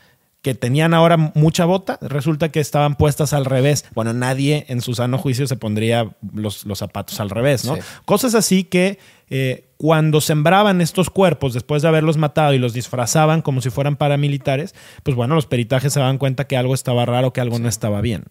que 0.42 0.56
tenían 0.56 0.94
ahora 0.94 1.18
mucha 1.18 1.66
bota, 1.66 1.98
resulta 2.02 2.50
que 2.50 2.62
estaban 2.62 2.96
puestas 2.96 3.34
al 3.34 3.44
revés. 3.44 3.86
Bueno, 3.94 4.14
nadie 4.14 4.66
en 4.70 4.82
su 4.82 4.94
sano 4.94 5.18
juicio 5.18 5.48
se 5.48 5.58
pondría 5.58 6.16
los, 6.34 6.66
los 6.66 6.80
zapatos 6.80 7.20
al 7.20 7.30
revés, 7.30 7.66
¿no? 7.66 7.78
Cosas 8.06 8.36
así 8.36 8.64
que 8.64 9.00
eh, 9.30 9.70
cuando 9.76 10.22
sembraban 10.22 10.80
estos 10.80 11.10
cuerpos 11.10 11.54
después 11.54 11.82
de 11.82 11.90
haberlos 11.90 12.18
matado 12.18 12.54
y 12.54 12.58
los 12.58 12.74
disfrazaban 12.74 13.42
como 13.42 13.62
si 13.62 13.70
fueran 13.70 13.98
paramilitares, 13.98 14.76
pues 15.04 15.16
bueno, 15.16 15.36
los 15.36 15.46
peritajes 15.46 15.94
se 15.94 16.00
daban 16.00 16.18
cuenta 16.18 16.48
que 16.48 16.56
algo 16.56 16.74
estaba 16.74 17.06
raro, 17.06 17.34
que 17.34 17.42
algo 17.42 17.60
no 17.60 17.68
estaba 17.68 18.00
bien. 18.00 18.26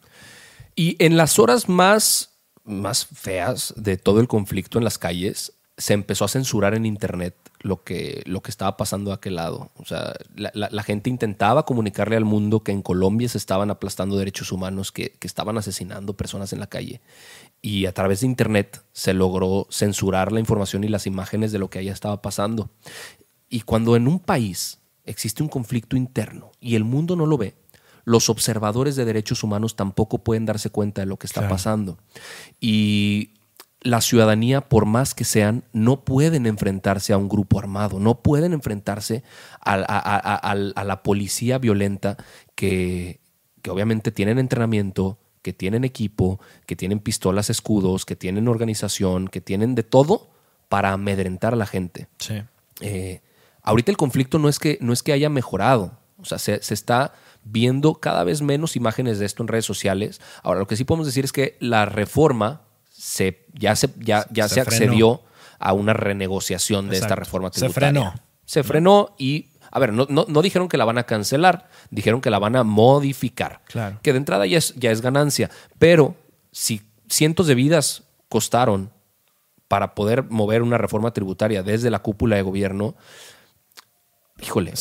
Y 0.74 0.96
en 1.04 1.16
las 1.16 1.38
horas 1.38 1.68
más, 1.68 2.38
más 2.64 3.06
feas 3.06 3.74
de 3.76 3.98
todo 3.98 4.20
el 4.20 4.28
conflicto 4.28 4.78
en 4.78 4.84
las 4.84 4.96
calles, 4.96 5.54
se 5.76 5.92
empezó 5.92 6.24
a 6.24 6.28
censurar 6.28 6.74
en 6.74 6.86
Internet 6.86 7.34
lo 7.60 7.82
que, 7.82 8.22
lo 8.26 8.40
que 8.40 8.50
estaba 8.50 8.76
pasando 8.76 9.10
a 9.10 9.16
aquel 9.16 9.36
lado. 9.36 9.70
O 9.76 9.84
sea, 9.84 10.14
la, 10.34 10.82
gente 10.82 11.10
intentaba 11.10 11.64
comunicarle 11.64 12.16
al 12.16 12.24
mundo 12.24 12.62
que 12.62 12.72
en 12.72 12.82
Colombia 12.82 13.28
se 13.28 13.38
estaban 13.38 13.70
aplastando 13.70 14.16
derechos 14.16 14.52
humanos, 14.52 14.92
que, 14.92 15.16
estaban 15.20 15.58
asesinando 15.58 16.16
personas 16.16 16.52
en 16.52 16.60
la 16.60 16.68
calle. 16.68 17.00
Y 17.60 17.86
a 17.86 17.92
través 17.92 18.20
de 18.20 18.26
Internet 18.26 18.82
se 18.92 19.14
logró 19.14 19.66
censurar 19.70 20.32
la 20.32 20.40
información 20.40 20.84
y 20.84 20.88
las 20.88 21.06
imágenes 21.06 21.52
de 21.52 21.58
lo 21.58 21.68
que 21.68 21.80
allá 21.80 21.92
estaba 21.92 22.22
pasando. 22.22 22.70
Y 23.48 23.62
cuando 23.62 23.96
en 23.96 24.06
un 24.06 24.20
país 24.20 24.78
existe 25.04 25.42
un 25.42 25.48
conflicto 25.48 25.96
interno 25.96 26.52
y 26.60 26.76
el 26.76 26.84
mundo 26.84 27.16
no 27.16 27.26
lo 27.26 27.38
ve, 27.38 27.54
los 28.04 28.30
observadores 28.30 28.96
de 28.96 29.04
derechos 29.04 29.42
humanos 29.42 29.76
tampoco 29.76 30.18
pueden 30.18 30.46
darse 30.46 30.70
cuenta 30.70 31.02
de 31.02 31.06
lo 31.06 31.18
que 31.18 31.26
está 31.26 31.46
pasando. 31.48 31.98
Y 32.58 33.34
la 33.88 34.02
ciudadanía, 34.02 34.60
por 34.60 34.84
más 34.84 35.14
que 35.14 35.24
sean, 35.24 35.64
no 35.72 36.04
pueden 36.04 36.44
enfrentarse 36.44 37.14
a 37.14 37.16
un 37.16 37.26
grupo 37.26 37.58
armado, 37.58 37.98
no 37.98 38.20
pueden 38.20 38.52
enfrentarse 38.52 39.22
a, 39.64 39.74
la 40.84 41.02
policía 41.02 41.56
violenta 41.56 42.18
que, 42.54 43.18
que, 43.62 43.70
obviamente 43.70 44.12
tienen 44.12 44.38
entrenamiento, 44.38 45.16
que 45.40 45.54
tienen 45.54 45.84
equipo, 45.84 46.38
que 46.66 46.76
tienen 46.76 47.00
pistolas, 47.00 47.48
escudos, 47.48 48.04
que 48.04 48.14
tienen 48.14 48.46
organización, 48.46 49.26
que 49.26 49.40
tienen 49.40 49.74
de 49.74 49.84
todo 49.84 50.28
para 50.68 50.92
amedrentar 50.92 51.54
a 51.54 51.56
la 51.56 51.66
gente. 51.66 52.08
Sí. 52.18 52.42
Eh, 52.82 53.22
ahorita 53.62 53.90
el 53.90 53.96
conflicto 53.96 54.38
no 54.38 54.50
es 54.50 54.58
que, 54.58 54.76
no 54.82 54.92
es 54.92 55.02
que 55.02 55.14
haya 55.14 55.30
mejorado, 55.30 55.98
o 56.18 56.26
sea, 56.26 56.38
se, 56.38 56.62
se 56.62 56.74
está 56.74 57.14
viendo 57.42 57.94
cada 57.94 58.22
vez 58.22 58.42
menos 58.42 58.76
imágenes 58.76 59.18
de 59.18 59.24
esto 59.24 59.42
en 59.42 59.48
redes 59.48 59.64
sociales. 59.64 60.20
Ahora, 60.42 60.58
lo 60.58 60.66
que 60.66 60.76
sí 60.76 60.84
podemos 60.84 61.06
decir 61.06 61.24
es 61.24 61.32
que 61.32 61.56
la 61.58 61.86
reforma 61.86 62.67
se, 62.98 63.46
ya 63.54 63.76
se, 63.76 63.90
ya, 63.98 64.26
ya 64.30 64.48
se, 64.48 64.60
accedió 64.60 65.22
a 65.60 65.72
una 65.72 65.92
renegociación 65.92 66.88
de 66.88 66.96
esta 66.96 67.14
reforma 67.14 67.50
tributaria. 67.50 67.88
Se 67.88 67.94
frenó. 67.94 68.14
Se 68.44 68.62
frenó 68.64 69.14
y, 69.18 69.50
a 69.70 69.78
ver, 69.78 69.92
no, 69.92 70.06
no, 70.08 70.42
dijeron 70.42 70.68
que 70.68 70.76
la 70.76 70.84
van 70.84 70.98
a 70.98 71.04
cancelar, 71.04 71.68
dijeron 71.90 72.20
que 72.20 72.30
la 72.30 72.40
van 72.40 72.56
a 72.56 72.64
modificar. 72.64 73.60
Claro. 73.66 74.00
Que 74.02 74.12
de 74.12 74.18
entrada 74.18 74.46
ya 74.46 74.58
es, 74.58 74.74
ya 74.74 74.90
es 74.90 75.00
ganancia. 75.00 75.48
Pero 75.78 76.16
si 76.50 76.82
cientos 77.08 77.46
de 77.46 77.54
vidas 77.54 78.02
costaron 78.28 78.90
para 79.68 79.94
poder 79.94 80.24
mover 80.24 80.62
una 80.62 80.76
reforma 80.76 81.12
tributaria 81.12 81.62
desde 81.62 81.90
la 81.90 82.00
cúpula 82.00 82.34
de 82.34 82.42
gobierno, 82.42 82.96
Híjole, 84.40 84.72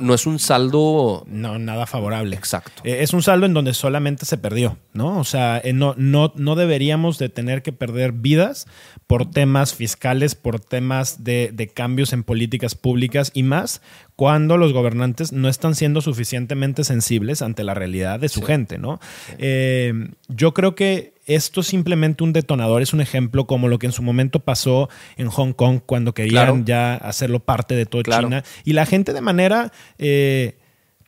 no, 0.00 0.14
es 0.14 0.26
un 0.26 0.38
saldo. 0.38 1.24
No, 1.26 1.58
nada 1.58 1.86
favorable. 1.86 2.36
Exacto. 2.36 2.82
Eh, 2.84 2.98
es 3.00 3.14
un 3.14 3.22
saldo 3.22 3.46
en 3.46 3.54
donde 3.54 3.72
solamente 3.72 4.26
se 4.26 4.36
perdió, 4.36 4.76
¿no? 4.92 5.18
O 5.18 5.24
sea, 5.24 5.58
eh, 5.64 5.72
no, 5.72 5.94
no, 5.96 6.34
no 6.36 6.54
deberíamos 6.54 7.18
de 7.18 7.30
tener 7.30 7.62
que 7.62 7.72
perder 7.72 8.12
vidas 8.12 8.66
por 9.06 9.30
temas 9.30 9.74
fiscales, 9.74 10.34
por 10.34 10.60
temas 10.60 11.24
de, 11.24 11.50
de 11.52 11.68
cambios 11.68 12.12
en 12.12 12.24
políticas 12.24 12.74
públicas 12.74 13.30
y 13.32 13.42
más 13.42 13.80
cuando 14.16 14.56
los 14.56 14.72
gobernantes 14.72 15.32
no 15.32 15.48
están 15.48 15.74
siendo 15.74 16.00
suficientemente 16.00 16.84
sensibles 16.84 17.42
ante 17.42 17.64
la 17.64 17.74
realidad 17.74 18.20
de 18.20 18.28
su 18.28 18.42
gente, 18.42 18.78
¿no? 18.78 19.00
Eh, 19.38 19.92
yo 20.28 20.54
creo 20.54 20.74
que 20.76 21.14
esto 21.26 21.62
es 21.62 21.66
simplemente 21.66 22.22
un 22.22 22.32
detonador, 22.32 22.82
es 22.82 22.92
un 22.92 23.00
ejemplo 23.00 23.46
como 23.46 23.66
lo 23.66 23.78
que 23.78 23.86
en 23.86 23.92
su 23.92 24.02
momento 24.02 24.40
pasó 24.40 24.88
en 25.16 25.28
Hong 25.28 25.52
Kong 25.52 25.80
cuando 25.84 26.14
querían 26.14 26.64
ya 26.64 26.94
hacerlo 26.94 27.40
parte 27.40 27.74
de 27.74 27.86
toda 27.86 28.20
China. 28.20 28.44
Y 28.64 28.74
la 28.74 28.86
gente 28.86 29.12
de 29.12 29.20
manera, 29.20 29.72
eh, 29.98 30.58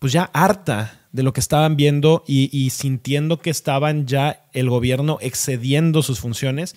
pues 0.01 0.13
ya 0.13 0.31
harta 0.33 1.03
de 1.13 1.23
lo 1.23 1.33
que 1.33 1.41
estaban 1.41 1.77
viendo 1.77 2.25
y 2.27 2.71
sintiendo 2.71 3.39
que 3.39 3.51
estaban 3.51 4.07
ya 4.07 4.47
el 4.53 4.69
gobierno 4.69 5.19
excediendo 5.21 6.03
sus 6.03 6.19
funciones, 6.21 6.75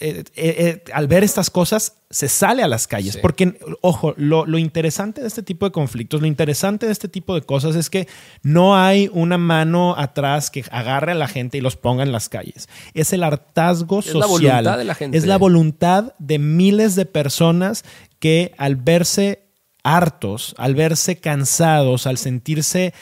eh, 0.00 0.24
eh, 0.24 0.24
eh, 0.36 0.82
al 0.92 1.06
ver 1.08 1.24
estas 1.24 1.50
cosas 1.50 1.94
se 2.10 2.28
sale 2.28 2.62
a 2.62 2.68
las 2.68 2.86
calles. 2.86 3.16
Porque, 3.16 3.58
ojo, 3.80 4.14
lo, 4.16 4.46
lo, 4.46 4.58
interesante 4.58 5.20
de 5.20 5.26
este 5.26 5.42
tipo 5.42 5.66
de 5.66 5.72
conflictos, 5.72 6.20
lo 6.20 6.26
interesante 6.26 6.86
de 6.86 6.92
este 6.92 7.08
tipo 7.08 7.34
de 7.34 7.42
cosas 7.42 7.76
es 7.76 7.90
que 7.90 8.08
no 8.42 8.76
hay 8.76 9.10
una 9.12 9.38
mano 9.38 9.94
atrás 9.96 10.50
que 10.50 10.64
agarre 10.70 11.12
a 11.12 11.14
la 11.14 11.28
gente 11.28 11.58
y 11.58 11.60
los 11.60 11.76
ponga 11.76 12.02
en 12.02 12.12
las 12.12 12.28
calles. 12.28 12.68
Es 12.94 13.12
el 13.12 13.22
hartazgo 13.22 14.02
social. 14.02 14.16
Es 14.16 14.20
la 14.20 14.26
voluntad 14.26 14.78
de 14.78 14.84
la 14.84 14.94
gente. 14.94 15.18
Es 15.18 15.26
la 15.26 15.38
voluntad 15.38 16.14
de 16.18 16.38
miles 16.38 16.94
de 16.94 17.06
personas 17.06 17.84
que 18.18 18.52
al 18.58 18.76
verse 18.76 19.44
hartos, 19.82 20.54
al 20.58 20.74
verse 20.74 21.18
cansados, 21.20 22.06
al 22.06 22.18
sentirse 22.18 22.92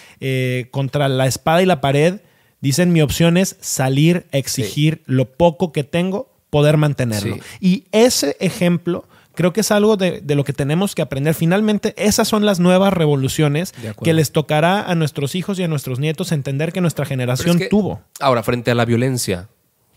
contra 0.71 1.09
la 1.09 1.27
espada 1.27 1.63
y 1.63 1.67
la 1.67 1.81
pared, 1.81 2.21
dicen 2.61 2.93
mi 2.93 3.01
opción 3.01 3.37
es 3.37 3.57
salir 3.61 4.27
a 4.33 4.39
exigir 4.39 5.03
lo 5.07 5.37
poco 5.37 5.73
que 5.73 5.85
tengo 5.85 6.36
poder 6.57 6.79
mantenerlo. 6.79 7.37
Y 7.61 7.85
ese 7.93 8.35
ejemplo 8.41 9.05
creo 9.35 9.53
que 9.53 9.61
es 9.61 9.71
algo 9.71 9.99
de, 9.99 10.23
lo 10.27 10.43
que 10.43 10.55
tenemos 10.55 10.95
que 10.95 11.03
aprender. 11.03 11.35
Finalmente, 11.35 11.93
esas 11.99 12.29
son 12.29 12.47
las 12.47 12.61
nuevas 12.61 12.95
revoluciones 12.95 13.75
que 14.03 14.15
les 14.15 14.33
tocará 14.33 14.81
a 14.81 14.95
nuestros 14.95 15.35
hijos 15.35 15.59
y 15.59 15.65
a 15.65 15.69
nuestros 15.69 15.99
nietos 15.99 16.33
entender 16.33 16.73
que 16.73 16.81
nuestra 16.81 17.05
generación 17.05 17.61
tuvo. 17.69 18.01
Ahora, 18.21 18.43
frente 18.43 18.71
a 18.71 18.75
la 18.75 18.87
violencia, 18.87 19.51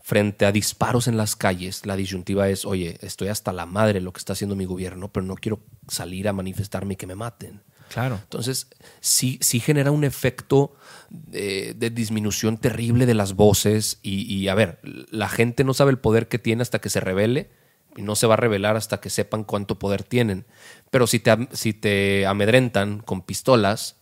frente 0.03 0.45
a 0.45 0.51
disparos 0.51 1.07
en 1.07 1.15
las 1.15 1.37
calles, 1.37 1.85
la 1.85 1.95
disyuntiva 1.95 2.49
es, 2.49 2.65
oye, 2.65 2.97
estoy 2.99 3.29
hasta 3.29 3.53
la 3.53 3.65
madre 3.65 3.93
de 3.93 4.01
lo 4.01 4.11
que 4.11 4.17
está 4.17 4.33
haciendo 4.33 4.57
mi 4.57 4.65
gobierno, 4.65 5.07
pero 5.07 5.25
no 5.25 5.35
quiero 5.35 5.61
salir 5.87 6.27
a 6.27 6.33
manifestarme 6.33 6.95
y 6.95 6.97
que 6.97 7.07
me 7.07 7.15
maten. 7.15 7.61
Claro. 7.89 8.19
Entonces, 8.21 8.67
sí, 8.99 9.37
sí 9.41 9.59
genera 9.59 9.91
un 9.91 10.03
efecto 10.03 10.75
de, 11.09 11.73
disminución 11.91 12.57
terrible 12.57 13.05
de 13.05 13.15
las 13.15 13.33
voces 13.33 13.99
y, 14.01 14.47
a 14.47 14.55
ver, 14.55 14.79
la 14.83 15.27
gente 15.29 15.63
no 15.63 15.73
sabe 15.73 15.91
el 15.91 15.97
poder 15.97 16.27
que 16.27 16.39
tiene 16.39 16.61
hasta 16.61 16.79
que 16.79 16.89
se 16.89 16.99
revele 16.99 17.49
y 17.97 18.03
no 18.03 18.15
se 18.15 18.27
va 18.27 18.35
a 18.35 18.37
revelar 18.37 18.75
hasta 18.77 19.01
que 19.01 19.09
sepan 19.09 19.43
cuánto 19.43 19.79
poder 19.79 20.03
tienen. 20.03 20.45
Pero 20.91 21.07
si 21.07 21.19
te, 21.19 21.47
si 21.51 21.73
te 21.73 22.25
amedrentan 22.27 22.99
con 22.99 23.23
pistolas, 23.23 23.95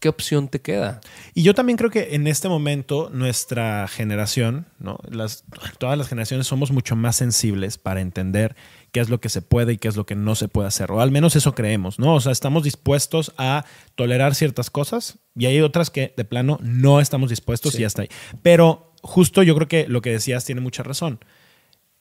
¿qué 0.00 0.08
opción 0.08 0.48
te 0.48 0.60
queda? 0.60 1.00
Y 1.34 1.42
yo 1.42 1.54
también 1.54 1.76
creo 1.76 1.90
que 1.90 2.14
en 2.14 2.26
este 2.26 2.48
momento 2.48 3.10
nuestra 3.12 3.86
generación, 3.88 4.66
¿no? 4.78 4.98
Las, 5.08 5.44
todas 5.78 5.96
las 5.96 6.08
generaciones 6.08 6.46
somos 6.46 6.72
mucho 6.72 6.96
más 6.96 7.16
sensibles 7.16 7.78
para 7.78 8.00
entender 8.00 8.56
qué 8.92 9.00
es 9.00 9.08
lo 9.08 9.20
que 9.20 9.28
se 9.28 9.42
puede 9.42 9.72
y 9.72 9.78
qué 9.78 9.88
es 9.88 9.96
lo 9.96 10.06
que 10.06 10.14
no 10.14 10.34
se 10.34 10.48
puede 10.48 10.68
hacer. 10.68 10.92
O 10.92 11.00
al 11.00 11.10
menos 11.10 11.34
eso 11.34 11.54
creemos, 11.54 11.98
¿no? 11.98 12.14
O 12.14 12.20
sea, 12.20 12.32
estamos 12.32 12.62
dispuestos 12.62 13.32
a 13.38 13.64
tolerar 13.94 14.34
ciertas 14.34 14.70
cosas 14.70 15.18
y 15.34 15.46
hay 15.46 15.60
otras 15.60 15.90
que 15.90 16.14
de 16.16 16.24
plano 16.24 16.58
no 16.62 17.00
estamos 17.00 17.30
dispuestos 17.30 17.74
y 17.74 17.80
ya 17.80 17.86
está 17.86 18.02
ahí. 18.02 18.08
Pero 18.42 18.92
justo 19.02 19.42
yo 19.42 19.54
creo 19.56 19.68
que 19.68 19.88
lo 19.88 20.02
que 20.02 20.10
decías 20.10 20.44
tiene 20.44 20.60
mucha 20.60 20.82
razón 20.82 21.20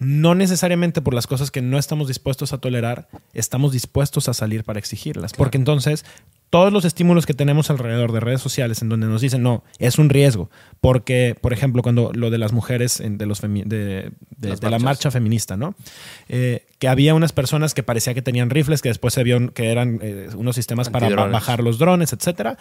no 0.02 0.34
necesariamente 0.34 1.00
por 1.00 1.14
las 1.14 1.28
cosas 1.28 1.52
que 1.52 1.62
no 1.62 1.78
estamos 1.78 2.08
dispuestos 2.08 2.54
a 2.54 2.58
tolerar, 2.58 3.08
estamos 3.36 3.72
dispuestos 3.72 4.28
a 4.30 4.34
salir 4.34 4.64
para 4.64 4.80
exigirlas. 4.80 5.32
Porque 5.32 5.60
entonces 5.60 6.06
todos 6.52 6.74
los 6.74 6.84
estímulos 6.84 7.26
que 7.26 7.34
tenemos 7.34 7.70
alrededor 7.70 8.12
de 8.12 8.20
redes 8.20 8.42
sociales 8.42 8.82
en 8.82 8.90
donde 8.90 9.08
nos 9.08 9.22
dicen, 9.22 9.42
no, 9.42 9.64
es 9.80 9.98
un 9.98 10.10
riesgo. 10.10 10.52
Porque, 10.82 11.34
por 11.40 11.54
ejemplo, 11.54 11.82
cuando 11.82 12.12
lo 12.14 12.30
de 12.30 12.38
las 12.38 12.52
mujeres 12.52 13.02
de, 13.04 13.26
los 13.26 13.40
de, 13.42 14.12
la 14.38 14.78
marcha 14.78 15.12
feminista, 15.12 15.56
¿no? 15.56 15.76
Eh, 16.28 16.66
que 16.78 16.90
había 16.90 17.16
unas 17.16 17.32
personas 17.32 17.74
que 17.74 17.84
parecía 17.84 18.14
que 18.14 18.22
tenían 18.22 18.50
rifles, 18.50 18.82
que 18.82 18.90
después 18.90 19.14
se 19.14 19.24
vio 19.24 19.54
que 19.54 19.72
eran 19.72 20.00
eh, 20.02 20.28
unos 20.36 20.58
sistemas 20.58 20.90
para 20.90 21.10
bajar 21.28 21.64
los 21.64 21.80
drones, 21.80 22.12
etcétera. 22.12 22.58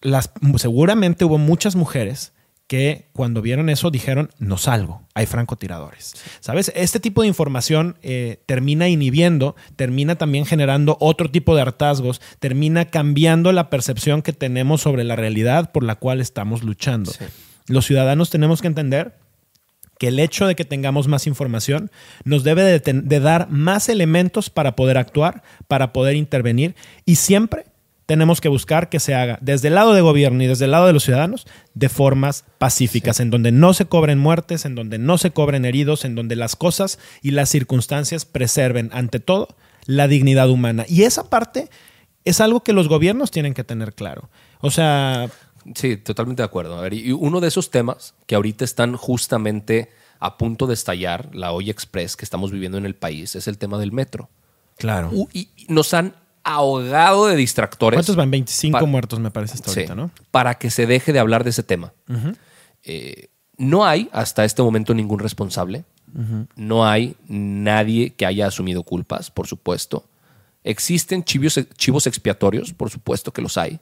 Las, 0.00 0.32
seguramente 0.56 1.26
hubo 1.26 1.36
muchas 1.36 1.76
mujeres 1.76 2.32
que 2.66 3.06
cuando 3.12 3.42
vieron 3.42 3.68
eso 3.68 3.90
dijeron, 3.90 4.30
no 4.38 4.58
salgo, 4.58 5.02
hay 5.14 5.26
francotiradores. 5.26 6.14
¿Sabes? 6.40 6.72
Este 6.74 6.98
tipo 6.98 7.22
de 7.22 7.28
información 7.28 7.96
eh, 8.02 8.40
termina 8.46 8.88
inhibiendo, 8.88 9.54
termina 9.76 10.16
también 10.16 10.46
generando 10.46 10.96
otro 11.00 11.30
tipo 11.30 11.54
de 11.54 11.62
hartazgos, 11.62 12.20
termina 12.40 12.86
cambiando 12.86 13.52
la 13.52 13.70
percepción 13.70 14.22
que 14.22 14.32
tenemos 14.32 14.80
sobre 14.80 15.04
la 15.04 15.16
realidad 15.16 15.70
por 15.70 15.84
la 15.84 15.94
cual 15.94 16.20
estamos 16.20 16.64
luchando. 16.64 17.12
Los 17.68 17.86
ciudadanos 17.86 18.30
tenemos 18.30 18.60
que 18.60 18.68
entender 18.68 19.14
que 19.98 20.08
el 20.08 20.18
hecho 20.18 20.46
de 20.46 20.56
que 20.56 20.64
tengamos 20.64 21.08
más 21.08 21.26
información 21.26 21.90
nos 22.24 22.44
debe 22.44 22.62
de 22.80 23.20
dar 23.20 23.48
más 23.48 23.88
elementos 23.88 24.50
para 24.50 24.76
poder 24.76 24.98
actuar, 24.98 25.42
para 25.68 25.92
poder 25.92 26.16
intervenir 26.16 26.74
y 27.06 27.16
siempre 27.16 27.64
tenemos 28.06 28.40
que 28.40 28.48
buscar 28.48 28.88
que 28.88 29.00
se 29.00 29.14
haga 29.14 29.38
desde 29.42 29.68
el 29.68 29.74
lado 29.74 29.92
de 29.92 30.00
gobierno 30.00 30.42
y 30.42 30.46
desde 30.46 30.64
el 30.64 30.70
lado 30.70 30.86
de 30.86 30.92
los 30.92 31.02
ciudadanos 31.02 31.46
de 31.74 31.88
formas 31.88 32.44
pacíficas, 32.58 33.18
en 33.20 33.30
donde 33.30 33.50
no 33.52 33.74
se 33.74 33.86
cobren 33.86 34.18
muertes, 34.18 34.64
en 34.64 34.76
donde 34.76 34.98
no 34.98 35.18
se 35.18 35.32
cobren 35.32 35.64
heridos, 35.64 36.04
en 36.04 36.14
donde 36.14 36.36
las 36.36 36.54
cosas 36.56 36.98
y 37.20 37.32
las 37.32 37.48
circunstancias 37.50 38.24
preserven 38.24 38.90
ante 38.92 39.18
todo 39.20 39.48
la 39.86 40.08
dignidad 40.08 40.48
humana. 40.48 40.84
Y 40.88 41.02
esa 41.02 41.28
parte 41.28 41.68
es 42.24 42.40
algo 42.40 42.62
que 42.62 42.72
los 42.72 42.88
gobiernos 42.88 43.30
tienen 43.30 43.54
que 43.54 43.64
tener 43.64 43.92
claro. 43.92 44.30
O 44.60 44.70
sea... 44.70 45.28
Sí, 45.74 45.96
totalmente 45.96 46.42
de 46.42 46.46
acuerdo. 46.46 46.78
A 46.78 46.82
ver, 46.82 46.94
y 46.94 47.10
uno 47.10 47.40
de 47.40 47.48
esos 47.48 47.70
temas 47.70 48.14
que 48.26 48.36
ahorita 48.36 48.64
están 48.64 48.96
justamente 48.96 49.90
a 50.20 50.38
punto 50.38 50.68
de 50.68 50.74
estallar, 50.74 51.34
la 51.34 51.50
olla 51.52 51.72
express 51.72 52.16
que 52.16 52.24
estamos 52.24 52.52
viviendo 52.52 52.78
en 52.78 52.86
el 52.86 52.94
país, 52.94 53.34
es 53.34 53.48
el 53.48 53.58
tema 53.58 53.78
del 53.78 53.90
metro. 53.90 54.30
Claro. 54.78 55.10
Y 55.32 55.48
nos 55.68 55.92
han 55.92 56.14
ahogado 56.46 57.26
de 57.26 57.34
distractores. 57.34 57.96
¿Cuántos 57.96 58.14
van? 58.14 58.30
25 58.30 58.86
muertos, 58.86 59.18
me 59.18 59.32
parece, 59.32 59.54
hasta 59.54 59.70
ahorita, 59.70 59.94
¿no? 59.96 60.12
Para 60.30 60.54
que 60.54 60.70
se 60.70 60.86
deje 60.86 61.12
de 61.12 61.18
hablar 61.18 61.42
de 61.42 61.50
ese 61.50 61.64
tema. 61.64 61.92
Eh, 62.84 63.28
no 63.58 63.84
hay 63.84 64.08
hasta 64.12 64.44
este 64.44 64.62
momento 64.62 64.94
ningún 64.94 65.18
responsable. 65.18 65.84
No 66.54 66.86
hay 66.86 67.16
nadie 67.28 68.10
que 68.14 68.24
haya 68.24 68.46
asumido 68.46 68.84
culpas, 68.84 69.30
por 69.30 69.46
supuesto. 69.48 70.04
Existen 70.64 71.24
chivos, 71.24 71.60
chivos 71.76 72.06
expiatorios, 72.06 72.72
por 72.72 72.90
supuesto 72.90 73.32
que 73.32 73.42
los 73.42 73.58
hay. 73.58 73.80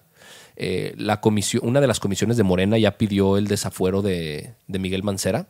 Eh, 0.56 0.94
la 0.96 1.20
comisión, 1.20 1.66
una 1.66 1.80
de 1.80 1.86
las 1.86 2.00
comisiones 2.00 2.36
de 2.36 2.42
Morena 2.42 2.76
ya 2.78 2.96
pidió 2.96 3.36
el 3.36 3.46
desafuero 3.46 4.02
de, 4.02 4.54
de 4.66 4.78
Miguel 4.78 5.02
Mancera. 5.02 5.46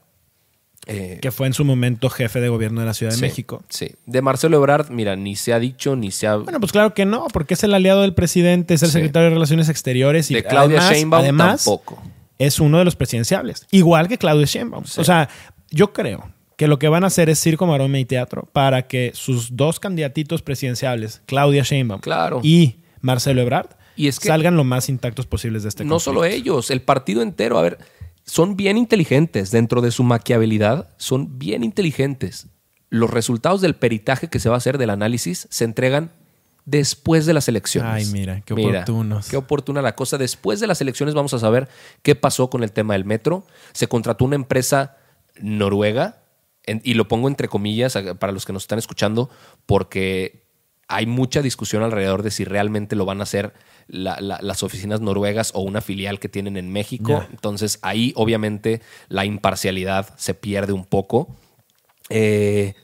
Eh, 0.87 1.19
que 1.23 1.31
fue 1.31 1.47
en 1.47 1.55
su 1.55 1.65
momento 1.65 2.11
jefe 2.11 2.41
de 2.41 2.49
gobierno 2.49 2.81
de 2.81 2.87
la 2.87 2.95
Ciudad 2.95 3.13
de 3.13 3.19
México. 3.19 3.63
Sí. 3.71 3.93
De 4.05 4.21
Marcelo 4.21 4.59
Ebrard, 4.59 4.91
mira, 4.91 5.17
ni 5.17 5.35
se 5.35 5.55
ha 5.55 5.59
dicho, 5.59 5.97
ni 5.97 6.11
se 6.11 6.27
ha. 6.27 6.37
Bueno, 6.37 6.61
pues 6.61 6.73
claro 6.73 6.93
que 6.93 7.07
no, 7.07 7.27
porque 7.33 7.55
es 7.55 7.65
el 7.65 7.73
aliado 7.73 8.03
del 8.03 8.15
presidente, 8.15 8.75
es 8.75 8.83
el 8.83 8.91
secretario 8.91 9.29
de 9.29 9.35
Relaciones 9.35 9.69
Exteriores. 9.69 10.31
Y 10.31 10.35
de 10.35 10.45
Claudia 10.45 10.81
Sheinbaum 10.91 11.23
además, 11.23 11.65
tampoco. 11.65 12.03
Es 12.39 12.61
uno 12.61 12.79
de 12.79 12.85
los 12.85 12.97
presidenciables, 12.97 13.67
igual 13.71 14.09
que 14.09 14.19
Claudia 14.19 14.47
Sheinbaum. 14.47 14.85
O 14.85 15.05
sea, 15.05 15.29
yo 15.71 15.93
creo 15.93 16.31
que 16.57 16.69
lo 16.69 16.79
que 16.79 16.89
van 16.89 17.05
a 17.05 17.09
hacer 17.09 17.31
es 17.31 17.39
circo, 17.39 17.67
maroma 17.67 17.99
y 17.99 18.05
teatro 18.05 18.49
para 18.53 18.87
que 18.87 19.13
sus 19.15 19.57
dos 19.57 19.81
candidatitos 19.81 20.43
presidenciales, 20.43 21.23
Claudia 21.27 21.63
Sheinbaum 21.63 22.01
y 22.43 22.77
Marcelo 23.01 23.41
Ebrard, 23.41 23.71
salgan 24.13 24.57
lo 24.57 24.65
más 24.65 24.89
intactos 24.89 25.27
posibles 25.27 25.63
de 25.63 25.69
este 25.71 25.85
No 25.85 25.99
solo 25.99 26.25
ellos, 26.25 26.71
el 26.71 26.83
partido 26.83 27.23
entero. 27.23 27.59
A 27.59 27.63
ver, 27.63 27.79
son 28.25 28.57
bien 28.57 28.77
inteligentes 28.77 29.51
dentro 29.51 29.81
de 29.81 29.91
su 29.91 30.03
maquiabilidad, 30.03 30.89
son 30.97 31.39
bien 31.39 31.63
inteligentes. 31.63 32.49
Los 32.91 33.11
resultados 33.11 33.61
del 33.61 33.75
peritaje 33.75 34.29
que 34.29 34.41
se 34.41 34.49
va 34.49 34.57
a 34.57 34.59
hacer 34.59 34.79
del 34.79 34.91
análisis 34.91 35.47
se 35.51 35.65
entregan 35.65 36.11
después 36.65 37.27
de 37.27 37.35
las 37.35 37.49
elecciones. 37.49 37.93
Ay, 37.93 38.07
mira, 38.07 38.41
qué 38.43 38.55
oportunos. 38.55 39.29
qué 39.29 39.37
oportuna 39.37 39.83
la 39.83 39.95
cosa. 39.95 40.17
Después 40.17 40.61
de 40.61 40.67
las 40.67 40.81
elecciones 40.81 41.15
vamos 41.15 41.35
a 41.35 41.39
saber 41.39 41.69
qué 42.03 42.15
pasó 42.15 42.49
con 42.49 42.63
el 42.63 42.73
tema 42.73 42.95
del 42.95 43.05
metro. 43.05 43.47
Se 43.73 43.89
contrató 43.89 44.25
una 44.25 44.37
empresa 44.37 44.97
noruega, 45.41 46.21
y 46.67 46.95
lo 46.95 47.09
pongo 47.09 47.29
entre 47.29 47.49
comillas 47.49 47.99
para 48.19 48.33
los 48.33 48.47
que 48.47 48.53
nos 48.53 48.65
están 48.65 48.79
escuchando, 48.79 49.29
porque 49.67 50.44
hay 50.89 51.07
mucha 51.07 51.43
discusión 51.43 51.83
alrededor 51.83 52.23
de 52.23 52.31
si 52.31 52.45
realmente 52.45 52.97
lo 52.97 53.05
van 53.05 53.21
a 53.21 53.25
hacer 53.25 53.55
las 53.87 54.63
oficinas 54.63 55.01
noruegas 55.01 55.53
o 55.55 55.61
una 55.61 55.81
filial 55.81 56.19
que 56.19 56.29
tienen 56.29 56.57
en 56.57 56.73
México. 56.73 57.25
Entonces 57.31 57.79
ahí 57.83 58.13
obviamente 58.17 58.81
la 59.09 59.25
imparcialidad 59.25 60.15
se 60.17 60.35
pierde 60.35 60.73
un 60.73 60.85
poco. 60.85 61.37
Eh, 62.09 62.75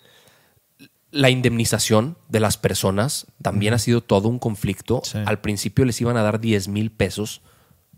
la 1.11 1.31
indemnización 1.31 2.17
de 2.29 2.41
las 2.41 2.57
personas 2.57 3.27
también 3.43 3.75
ha 3.75 3.79
sido 3.79 4.03
todo 4.03 4.29
un 4.29 4.39
conflicto. 4.39 5.03
Al 5.27 5.41
principio 5.41 5.85
les 5.85 6.01
iban 6.01 6.17
a 6.17 6.23
dar 6.23 6.41
10 6.41 6.69
mil 6.69 6.91
pesos 6.91 7.43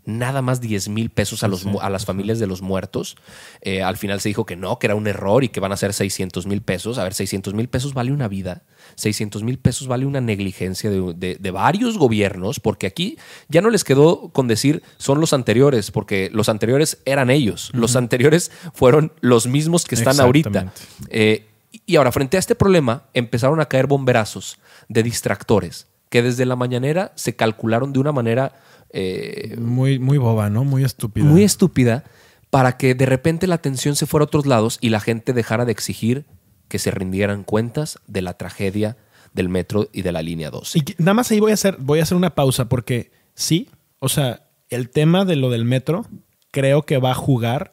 nada 0.05 0.41
más 0.41 0.61
10 0.61 0.89
mil 0.89 1.09
pesos 1.09 1.43
a, 1.43 1.47
los, 1.47 1.65
a 1.81 1.89
las 1.89 2.05
familias 2.05 2.39
de 2.39 2.47
los 2.47 2.61
muertos. 2.61 3.15
Eh, 3.61 3.81
al 3.81 3.97
final 3.97 4.19
se 4.19 4.29
dijo 4.29 4.45
que 4.45 4.55
no, 4.55 4.79
que 4.79 4.87
era 4.87 4.95
un 4.95 5.07
error 5.07 5.43
y 5.43 5.49
que 5.49 5.59
van 5.59 5.71
a 5.71 5.77
ser 5.77 5.93
600 5.93 6.45
mil 6.45 6.61
pesos. 6.61 6.97
A 6.97 7.03
ver, 7.03 7.13
600 7.13 7.53
mil 7.53 7.69
pesos 7.69 7.93
vale 7.93 8.11
una 8.11 8.27
vida. 8.27 8.63
600 8.95 9.43
mil 9.43 9.57
pesos 9.59 9.87
vale 9.87 10.05
una 10.05 10.21
negligencia 10.21 10.89
de, 10.89 11.51
varios 11.51 11.97
gobiernos, 11.97 12.59
porque 12.59 12.87
aquí 12.87 13.17
ya 13.47 13.61
no 13.61 13.69
les 13.69 13.83
quedó 13.83 14.29
con 14.29 14.47
decir 14.47 14.83
son 14.97 15.19
los 15.19 15.33
anteriores, 15.33 15.91
porque 15.91 16.29
los 16.33 16.49
anteriores 16.49 16.99
eran 17.05 17.29
ellos. 17.29 17.71
Los 17.73 17.95
anteriores 17.95 18.51
fueron 18.73 19.13
los 19.21 19.47
mismos 19.47 19.85
que 19.85 19.95
están 19.95 20.19
ahorita. 20.19 20.73
Eh, 21.09 21.47
y 21.85 21.95
ahora, 21.95 22.11
frente 22.11 22.37
a 22.37 22.39
este 22.39 22.55
problema, 22.55 23.03
empezaron 23.13 23.59
a 23.59 23.65
caer 23.65 23.87
bomberazos 23.87 24.57
de 24.89 25.03
distractores 25.03 25.87
que 26.13 26.21
desde 26.21 26.45
la 26.45 26.55
mañanera 26.55 27.11
se 27.15 27.35
calcularon 27.35 27.91
de 27.91 27.99
una 27.99 28.11
manera 28.11 28.53
eh, 28.93 29.55
muy, 29.57 29.97
muy 29.97 30.19
boba, 30.19 30.49
¿no? 30.49 30.63
Muy 30.63 30.83
estúpida. 30.83 31.25
Muy 31.25 31.43
estúpida 31.43 32.03
para 32.51 32.77
que 32.77 32.93
de 32.93 33.07
repente 33.07 33.47
la 33.47 33.55
atención 33.55 33.95
se 33.95 34.05
fuera 34.05 34.23
a 34.23 34.27
otros 34.27 34.45
lados 34.45 34.77
y 34.79 34.89
la 34.89 34.99
gente 34.99 35.33
dejara 35.33 35.65
de 35.65 35.71
exigir 35.71 36.25
que 36.67 36.77
se 36.77 36.91
rindieran 36.91 37.43
cuentas 37.43 37.97
de 38.05 38.21
la 38.21 38.37
tragedia 38.37 38.95
del 39.33 39.49
metro 39.49 39.89
y 39.91 40.03
de 40.03 40.11
la 40.11 40.21
línea 40.21 40.51
12. 40.51 40.77
Y 40.77 40.83
nada 40.99 41.15
más 41.15 41.31
ahí 41.31 41.39
voy 41.39 41.49
a 41.49 41.55
hacer, 41.55 41.77
voy 41.79 41.99
a 41.99 42.03
hacer 42.03 42.15
una 42.15 42.35
pausa 42.35 42.69
porque 42.69 43.11
sí, 43.33 43.69
o 43.97 44.07
sea, 44.07 44.43
el 44.69 44.89
tema 44.89 45.25
de 45.25 45.35
lo 45.35 45.49
del 45.49 45.65
metro 45.65 46.05
creo 46.51 46.83
que 46.83 46.99
va 46.99 47.11
a 47.11 47.15
jugar 47.15 47.71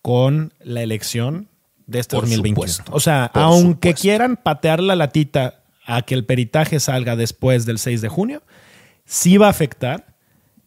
con 0.00 0.54
la 0.60 0.80
elección 0.80 1.48
de 1.86 1.98
este 1.98 2.16
2021. 2.16 2.84
o 2.90 3.00
sea, 3.00 3.26
aunque 3.34 3.92
quieran 3.92 4.38
patear 4.38 4.80
la 4.80 4.96
latita 4.96 5.62
a 5.84 6.00
que 6.02 6.14
el 6.14 6.24
peritaje 6.24 6.80
salga 6.80 7.16
después 7.16 7.66
del 7.66 7.78
6 7.78 8.00
de 8.00 8.08
junio, 8.08 8.42
sí 9.04 9.36
va 9.36 9.48
a 9.48 9.50
afectar 9.50 10.09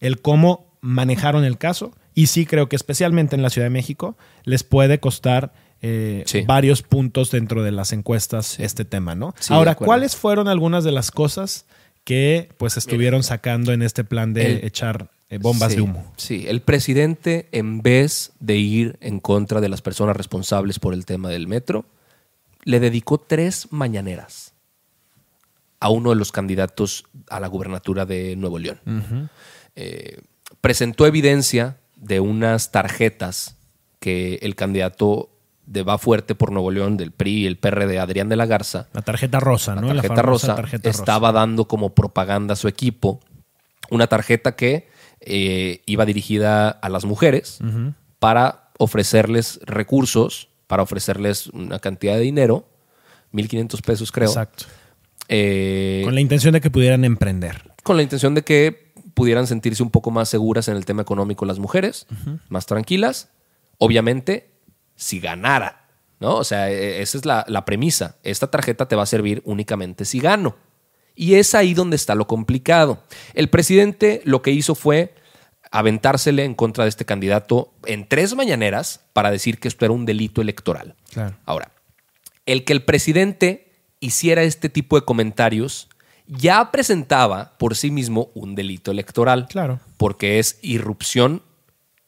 el 0.03 0.21
cómo 0.21 0.67
manejaron 0.81 1.45
el 1.45 1.57
caso. 1.57 1.93
Y 2.13 2.27
sí 2.27 2.45
creo 2.45 2.69
que 2.69 2.75
especialmente 2.75 3.35
en 3.35 3.41
la 3.41 3.49
Ciudad 3.49 3.65
de 3.65 3.71
México 3.71 4.15
les 4.43 4.63
puede 4.63 4.99
costar 4.99 5.53
eh, 5.81 6.23
varios 6.45 6.83
puntos 6.83 7.31
dentro 7.31 7.63
de 7.63 7.71
las 7.71 7.91
encuestas 7.91 8.59
este 8.59 8.85
tema, 8.85 9.15
¿no? 9.15 9.33
Ahora, 9.49 9.75
¿cuáles 9.75 10.15
fueron 10.15 10.47
algunas 10.47 10.83
de 10.83 10.91
las 10.91 11.09
cosas 11.09 11.65
que 12.03 12.49
pues 12.57 12.77
estuvieron 12.77 13.23
sacando 13.23 13.71
en 13.73 13.81
este 13.81 14.03
plan 14.03 14.33
de 14.33 14.65
echar 14.67 15.09
eh, 15.29 15.39
bombas 15.39 15.75
de 15.75 15.81
humo? 15.81 16.13
Sí, 16.17 16.45
el 16.47 16.61
presidente 16.61 17.47
en 17.51 17.81
vez 17.81 18.33
de 18.39 18.57
ir 18.57 18.97
en 19.01 19.19
contra 19.19 19.59
de 19.59 19.69
las 19.69 19.81
personas 19.81 20.15
responsables 20.15 20.79
por 20.79 20.93
el 20.93 21.05
tema 21.05 21.29
del 21.29 21.47
metro, 21.47 21.85
le 22.63 22.79
dedicó 22.79 23.17
tres 23.17 23.67
mañaneras 23.71 24.53
a 25.79 25.89
uno 25.89 26.11
de 26.11 26.15
los 26.15 26.31
candidatos 26.31 27.05
a 27.29 27.41
la 27.41 27.47
gubernatura 27.47 28.05
de 28.05 28.37
Nuevo 28.37 28.57
León. 28.57 28.79
Eh, 29.75 30.21
presentó 30.61 31.05
evidencia 31.05 31.77
de 31.95 32.19
unas 32.19 32.71
tarjetas 32.71 33.55
que 33.99 34.39
el 34.41 34.55
candidato 34.55 35.29
de 35.65 35.83
Va 35.83 35.97
Fuerte 35.97 36.35
por 36.35 36.51
Nuevo 36.51 36.71
León, 36.71 36.97
del 36.97 37.11
PRI 37.11 37.43
y 37.43 37.45
el 37.45 37.57
PRD, 37.57 37.99
Adrián 37.99 38.29
de 38.29 38.35
la 38.35 38.45
Garza. 38.45 38.87
La 38.93 39.01
tarjeta 39.01 39.39
rosa, 39.39 39.75
¿no? 39.75 39.93
La 39.93 40.01
tarjeta, 40.01 40.21
rosa, 40.21 40.55
estaba 40.83 41.31
dando 41.31 41.67
como 41.67 41.93
propaganda 41.93 42.53
a 42.53 42.55
su 42.57 42.67
equipo 42.67 43.21
una 43.89 44.07
tarjeta 44.07 44.55
que 44.55 44.89
eh, 45.21 45.81
iba 45.85 46.05
dirigida 46.05 46.69
a 46.69 46.89
las 46.89 47.05
mujeres 47.05 47.59
para 48.19 48.69
ofrecerles 48.77 49.59
recursos, 49.65 50.49
para 50.67 50.83
ofrecerles 50.83 51.47
una 51.47 51.79
cantidad 51.79 52.15
de 52.15 52.21
dinero, 52.21 52.67
1.500 53.33 53.81
pesos 53.81 54.11
creo. 54.11 54.27
Exacto. 54.27 54.65
Eh, 55.29 56.01
con 56.03 56.15
la 56.15 56.21
intención 56.21 56.53
de 56.53 56.61
que 56.61 56.69
pudieran 56.69 57.05
emprender. 57.05 57.71
Con 57.83 57.97
la 57.97 58.03
intención 58.03 58.35
de 58.35 58.43
que 58.43 58.82
pudieran 59.13 59.47
sentirse 59.47 59.83
un 59.83 59.91
poco 59.91 60.11
más 60.11 60.29
seguras 60.29 60.67
en 60.67 60.75
el 60.75 60.85
tema 60.85 61.01
económico 61.01 61.45
las 61.45 61.59
mujeres, 61.59 62.07
más 62.49 62.65
tranquilas. 62.65 63.29
Obviamente, 63.77 64.51
si 64.95 65.19
ganara 65.19 65.83
¿no? 66.23 66.37
O 66.37 66.43
sea, 66.45 66.71
e- 66.71 67.01
esa 67.01 67.17
es 67.17 67.25
la, 67.25 67.43
la 67.49 67.65
premisa. 67.65 68.15
Esta 68.23 68.49
tarjeta 68.49 68.87
te 68.87 68.95
va 68.95 69.03
a 69.03 69.07
servir 69.07 69.41
únicamente 69.43 70.05
si 70.05 70.21
gano. 70.21 70.55
Y 71.15 71.35
es 71.35 71.53
ahí 71.53 71.73
donde 71.73 71.97
está 71.97 72.15
lo 72.15 72.27
complicado. 72.27 73.03
El 73.33 73.49
presidente 73.49 74.21
lo 74.23 74.41
que 74.41 74.51
hizo 74.51 74.73
fue 74.73 75.13
aventársele 75.69 76.45
en 76.45 76.55
contra 76.55 76.85
de 76.85 76.89
este 76.89 77.03
candidato 77.03 77.73
en 77.85 78.07
tres 78.07 78.35
mañaneras 78.35 79.01
para 79.11 79.31
decir 79.31 79.59
que 79.59 79.67
esto 79.67 79.83
era 79.83 79.93
un 79.93 80.05
delito 80.05 80.41
electoral. 80.41 80.95
Claro. 81.11 81.35
Ahora, 81.45 81.71
el 82.45 82.63
que 82.63 82.71
el 82.71 82.83
presidente 82.83 83.73
hiciera 83.99 84.43
este 84.43 84.69
tipo 84.69 84.97
de 84.97 85.05
comentarios 85.05 85.89
ya 86.27 86.71
presentaba 86.71 87.53
por 87.57 87.75
sí 87.75 87.91
mismo 87.91 88.29
un 88.33 88.55
delito 88.55 88.91
electoral. 88.91 89.47
Claro. 89.47 89.79
Porque 89.97 90.39
es 90.39 90.59
irrupción 90.61 91.41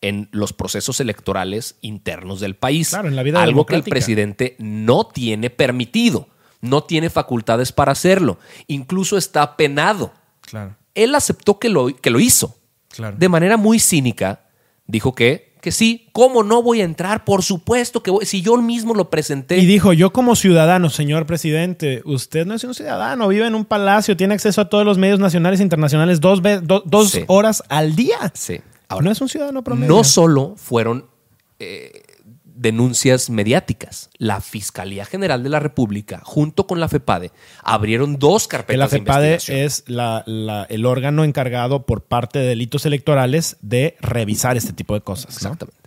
en 0.02 0.30
los 0.32 0.54
procesos 0.54 1.00
electorales 1.00 1.78
internos 1.82 2.40
del 2.40 2.56
país. 2.56 2.90
Claro, 2.90 3.08
en 3.08 3.16
la 3.16 3.24
vida 3.24 3.42
Algo 3.42 3.66
que 3.66 3.76
el 3.76 3.84
presidente 3.84 4.56
no 4.60 5.08
tiene 5.08 5.50
permitido, 5.50 6.28
no 6.62 6.84
tiene 6.84 7.10
facultades 7.10 7.72
para 7.72 7.92
hacerlo. 7.92 8.38
Incluso 8.68 9.18
está 9.18 9.58
penado. 9.58 10.14
Claro. 10.42 10.76
Él 10.94 11.16
aceptó 11.16 11.60
que 11.60 11.70
lo, 11.70 11.88
que 11.88 12.10
lo 12.10 12.20
hizo. 12.20 12.58
Claro. 12.90 13.18
De 13.18 13.30
manera 13.30 13.58
muy 13.58 13.80
cínica, 13.80 14.46
dijo 14.86 15.16
que, 15.16 15.55
que 15.66 15.72
sí, 15.72 16.08
¿cómo 16.12 16.44
no 16.44 16.62
voy 16.62 16.82
a 16.82 16.84
entrar? 16.84 17.26
Por 17.26 17.42
supuesto 17.42 18.04
que 18.04 18.12
voy. 18.12 18.24
Si 18.28 18.44
yo 18.44 18.56
mismo 18.58 18.94
lo 18.94 19.10
presenté. 19.10 19.58
Y 19.58 19.66
dijo, 19.66 19.94
yo 19.94 20.14
como 20.14 20.36
ciudadano, 20.36 20.92
señor 20.92 21.26
presidente, 21.26 22.04
usted 22.06 22.46
no 22.46 22.54
es 22.54 22.64
un 22.64 22.76
ciudadano, 22.76 23.28
vive 23.28 23.48
en 23.48 23.56
un 23.56 23.66
palacio, 23.66 24.16
tiene 24.16 24.36
acceso 24.36 24.62
a 24.62 24.70
todos 24.70 24.86
los 24.86 25.00
medios 25.00 25.20
nacionales 25.20 25.60
e 25.60 25.64
internacionales 25.64 26.22
dos, 26.22 26.44
ve- 26.44 26.60
do- 26.62 26.84
dos 26.86 27.10
Sí. 27.10 27.24
horas 27.26 27.64
al 27.68 27.96
día. 27.96 28.32
Sí. 28.36 28.62
no 29.02 29.10
es 29.12 29.20
un 29.22 29.28
ciudadano 29.28 29.64
promedio. 29.64 29.94
No 29.96 30.04
solo 30.04 30.54
fueron 30.56 31.08
eh, 31.60 32.04
denuncias 32.66 33.30
mediáticas. 33.30 34.10
La 34.18 34.42
Fiscalía 34.42 35.06
General 35.06 35.42
de 35.44 35.50
la 35.50 35.60
República, 35.60 36.22
junto 36.24 36.68
con 36.68 36.80
la 36.80 36.90
FEPADE, 36.90 37.32
abrieron 37.64 38.18
dos 38.20 38.48
carpetas 38.48 38.78
la 38.80 38.86
de 38.88 38.90
FEPADE 39.00 39.32
investigación. 39.34 39.66
es 39.66 39.84
la- 39.88 40.24
la- 40.26 40.64
el 40.70 40.86
órgano 40.86 41.24
encargado 41.24 41.86
por 41.86 42.02
parte 42.04 42.40
de 42.40 42.48
delitos 42.48 42.86
electorales 42.86 43.58
de 43.62 43.96
revisar 44.02 44.58
este 44.58 44.74
tipo 44.74 44.94
de 44.96 45.02
cosas. 45.02 45.32
¿no? 45.32 45.36
Exactamente. 45.36 45.80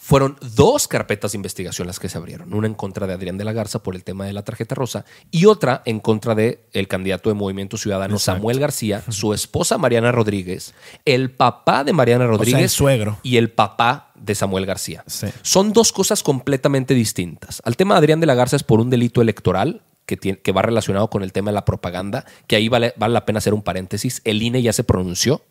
Fueron 0.00 0.38
dos 0.56 0.88
carpetas 0.88 1.32
de 1.32 1.36
investigación 1.36 1.86
las 1.86 1.98
que 2.00 2.08
se 2.08 2.16
abrieron. 2.16 2.54
Una 2.54 2.66
en 2.66 2.72
contra 2.72 3.06
de 3.06 3.12
Adrián 3.12 3.36
de 3.36 3.44
la 3.44 3.52
Garza 3.52 3.82
por 3.82 3.94
el 3.94 4.04
tema 4.04 4.24
de 4.24 4.32
la 4.32 4.42
tarjeta 4.42 4.74
rosa 4.74 5.04
y 5.30 5.44
otra 5.44 5.82
en 5.84 6.00
contra 6.00 6.34
de 6.34 6.64
el 6.72 6.88
candidato 6.88 7.28
de 7.28 7.34
Movimiento 7.34 7.76
Ciudadano 7.76 8.14
Exacto. 8.14 8.38
Samuel 8.38 8.58
García, 8.58 9.02
su 9.10 9.34
esposa 9.34 9.76
Mariana 9.76 10.10
Rodríguez, 10.10 10.72
el 11.04 11.30
papá 11.30 11.84
de 11.84 11.92
Mariana 11.92 12.26
Rodríguez 12.26 12.62
el 12.62 12.68
suegro. 12.70 13.18
y 13.22 13.36
el 13.36 13.50
papá 13.50 14.07
de 14.20 14.34
Samuel 14.34 14.66
García. 14.66 15.04
Sí. 15.06 15.26
Son 15.42 15.72
dos 15.72 15.92
cosas 15.92 16.22
completamente 16.22 16.94
distintas. 16.94 17.60
Al 17.64 17.76
tema 17.76 17.94
de 17.94 17.98
Adrián 17.98 18.20
de 18.20 18.26
la 18.26 18.34
Garza 18.34 18.56
es 18.56 18.62
por 18.62 18.80
un 18.80 18.90
delito 18.90 19.20
electoral 19.22 19.82
que, 20.06 20.16
tiene- 20.16 20.38
que 20.38 20.52
va 20.52 20.62
relacionado 20.62 21.10
con 21.10 21.22
el 21.22 21.32
tema 21.32 21.50
de 21.50 21.54
la 21.54 21.64
propaganda, 21.64 22.24
que 22.46 22.56
ahí 22.56 22.68
vale, 22.68 22.94
vale 22.96 23.14
la 23.14 23.26
pena 23.26 23.38
hacer 23.38 23.54
un 23.54 23.62
paréntesis. 23.62 24.20
El 24.24 24.42
INE 24.42 24.62
ya 24.62 24.72
se 24.72 24.84
pronunció 24.84 25.42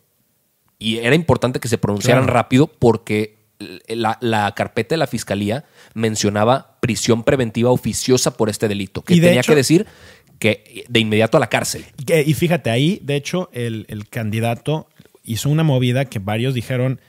y 0.80 0.98
era 0.98 1.16
importante 1.16 1.60
que 1.60 1.68
se 1.68 1.78
pronunciaran 1.78 2.24
Claro. 2.24 2.34
rápido 2.34 2.68
porque 2.68 3.38
la, 3.88 4.18
la 4.22 4.54
carpeta 4.54 4.94
de 4.94 4.98
la 4.98 5.08
fiscalía 5.08 5.66
mencionaba 5.96 6.78
prisión 6.80 7.24
preventiva 7.24 7.72
oficiosa 7.72 8.38
por 8.38 8.50
este 8.50 8.68
delito, 8.68 9.02
que 9.04 9.16
de 9.16 9.22
tenía 9.22 9.40
hecho- 9.42 9.52
que 9.52 9.56
decir 9.56 9.86
que 10.40 10.86
de 10.88 11.00
inmediato 11.00 11.38
a 11.38 11.40
la 11.40 11.48
cárcel. 11.50 11.86
Que- 12.06 12.22
y 12.22 12.34
fíjate, 12.36 12.70
ahí, 12.70 13.00
de 13.04 13.16
hecho, 13.16 13.50
el, 13.54 13.86
el 13.90 14.08
candidato 14.08 14.88
hizo 15.24 15.50
una 15.50 15.64
movida 15.64 16.06
que 16.06 16.20
varios 16.20 16.54
dijeron 16.54 17.02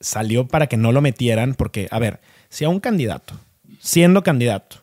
salió 0.00 0.46
para 0.48 0.66
que 0.66 0.76
no 0.76 0.92
lo 0.92 1.00
metieran, 1.00 1.54
porque, 1.54 1.88
a 1.90 1.98
ver, 1.98 2.20
si 2.48 2.64
a 2.64 2.68
un 2.68 2.80
candidato, 2.80 3.34
siendo 3.78 4.22
candidato, 4.22 4.76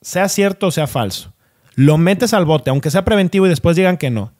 sea 0.00 0.28
cierto 0.28 0.68
o 0.68 0.70
sea 0.70 0.86
falso, 0.86 1.32
lo 1.74 1.98
metes 1.98 2.32
al 2.32 2.44
bote, 2.44 2.70
aunque 2.70 2.90
sea 2.90 3.04
preventivo 3.04 3.46
y 3.46 3.50
después 3.50 3.76
digan 3.76 3.98
que 3.98 4.10
no, 4.10 4.32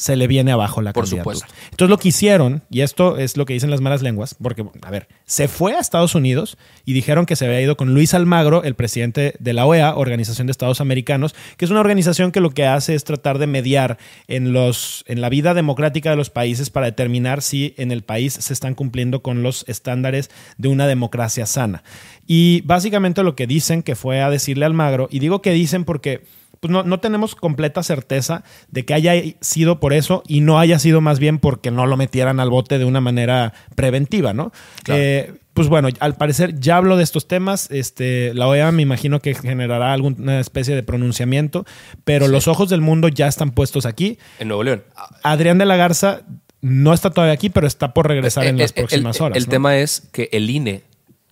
se 0.00 0.16
le 0.16 0.26
viene 0.26 0.50
abajo 0.50 0.80
la 0.80 0.94
Por 0.94 1.04
candidatura. 1.04 1.36
supuesto. 1.36 1.54
Entonces 1.72 1.90
lo 1.90 1.98
que 1.98 2.08
hicieron, 2.08 2.62
y 2.70 2.80
esto 2.80 3.18
es 3.18 3.36
lo 3.36 3.44
que 3.44 3.52
dicen 3.52 3.70
las 3.70 3.82
malas 3.82 4.00
lenguas, 4.00 4.34
porque, 4.42 4.64
a 4.80 4.90
ver, 4.90 5.08
se 5.26 5.46
fue 5.46 5.74
a 5.74 5.78
Estados 5.78 6.14
Unidos 6.14 6.56
y 6.86 6.94
dijeron 6.94 7.26
que 7.26 7.36
se 7.36 7.44
había 7.44 7.60
ido 7.60 7.76
con 7.76 7.92
Luis 7.92 8.14
Almagro, 8.14 8.64
el 8.64 8.74
presidente 8.74 9.34
de 9.38 9.52
la 9.52 9.66
OEA, 9.66 9.94
Organización 9.96 10.46
de 10.46 10.52
Estados 10.52 10.80
Americanos, 10.80 11.34
que 11.58 11.66
es 11.66 11.70
una 11.70 11.80
organización 11.80 12.32
que 12.32 12.40
lo 12.40 12.48
que 12.48 12.64
hace 12.64 12.94
es 12.94 13.04
tratar 13.04 13.36
de 13.36 13.46
mediar 13.46 13.98
en, 14.26 14.54
los, 14.54 15.04
en 15.06 15.20
la 15.20 15.28
vida 15.28 15.52
democrática 15.52 16.08
de 16.08 16.16
los 16.16 16.30
países 16.30 16.70
para 16.70 16.86
determinar 16.86 17.42
si 17.42 17.74
en 17.76 17.92
el 17.92 18.02
país 18.02 18.32
se 18.32 18.54
están 18.54 18.74
cumpliendo 18.74 19.20
con 19.20 19.42
los 19.42 19.66
estándares 19.68 20.30
de 20.56 20.68
una 20.68 20.86
democracia 20.86 21.44
sana. 21.44 21.84
Y 22.26 22.62
básicamente 22.62 23.22
lo 23.22 23.36
que 23.36 23.46
dicen 23.46 23.82
que 23.82 23.96
fue 23.96 24.22
a 24.22 24.30
decirle 24.30 24.64
a 24.64 24.68
Almagro, 24.68 25.08
y 25.10 25.18
digo 25.18 25.42
que 25.42 25.52
dicen 25.52 25.84
porque 25.84 26.22
pues 26.60 26.70
no, 26.70 26.82
no 26.82 27.00
tenemos 27.00 27.34
completa 27.34 27.82
certeza 27.82 28.44
de 28.68 28.84
que 28.84 28.92
haya 28.94 29.14
sido 29.40 29.80
por 29.80 29.94
eso 29.94 30.22
y 30.28 30.42
no 30.42 30.58
haya 30.58 30.78
sido 30.78 31.00
más 31.00 31.18
bien 31.18 31.38
porque 31.38 31.70
no 31.70 31.86
lo 31.86 31.96
metieran 31.96 32.38
al 32.38 32.50
bote 32.50 32.78
de 32.78 32.84
una 32.84 33.00
manera 33.00 33.54
preventiva, 33.74 34.34
¿no? 34.34 34.52
Claro. 34.84 35.00
Eh, 35.02 35.34
pues 35.54 35.68
bueno, 35.68 35.88
al 36.00 36.14
parecer 36.16 36.60
ya 36.60 36.76
hablo 36.76 36.96
de 36.98 37.02
estos 37.02 37.26
temas. 37.26 37.70
Este, 37.70 38.32
la 38.34 38.46
OEA 38.46 38.70
me 38.72 38.82
imagino 38.82 39.20
que 39.20 39.34
generará 39.34 39.92
alguna 39.94 40.38
especie 40.38 40.74
de 40.74 40.82
pronunciamiento, 40.82 41.64
pero 42.04 42.26
Sí. 42.26 42.32
los 42.32 42.46
ojos 42.46 42.68
del 42.68 42.82
mundo 42.82 43.08
ya 43.08 43.26
están 43.26 43.50
puestos 43.52 43.86
aquí. 43.86 44.18
En 44.38 44.48
Nuevo 44.48 44.62
León. 44.62 44.84
Adrián 45.22 45.56
de 45.58 45.64
la 45.64 45.76
Garza 45.76 46.20
no 46.60 46.92
está 46.92 47.10
todavía 47.10 47.32
aquí, 47.34 47.48
pero 47.48 47.66
está 47.66 47.94
por 47.94 48.06
regresar 48.06 48.44
en 48.44 48.56
El- 48.56 48.58
las 48.58 48.70
el- 48.72 48.74
próximas 48.84 49.16
el- 49.16 49.22
horas. 49.22 49.38
El 49.38 49.44
¿no? 49.44 49.50
tema 49.50 49.76
es 49.78 50.02
que 50.12 50.28
el 50.32 50.48
INE, 50.50 50.82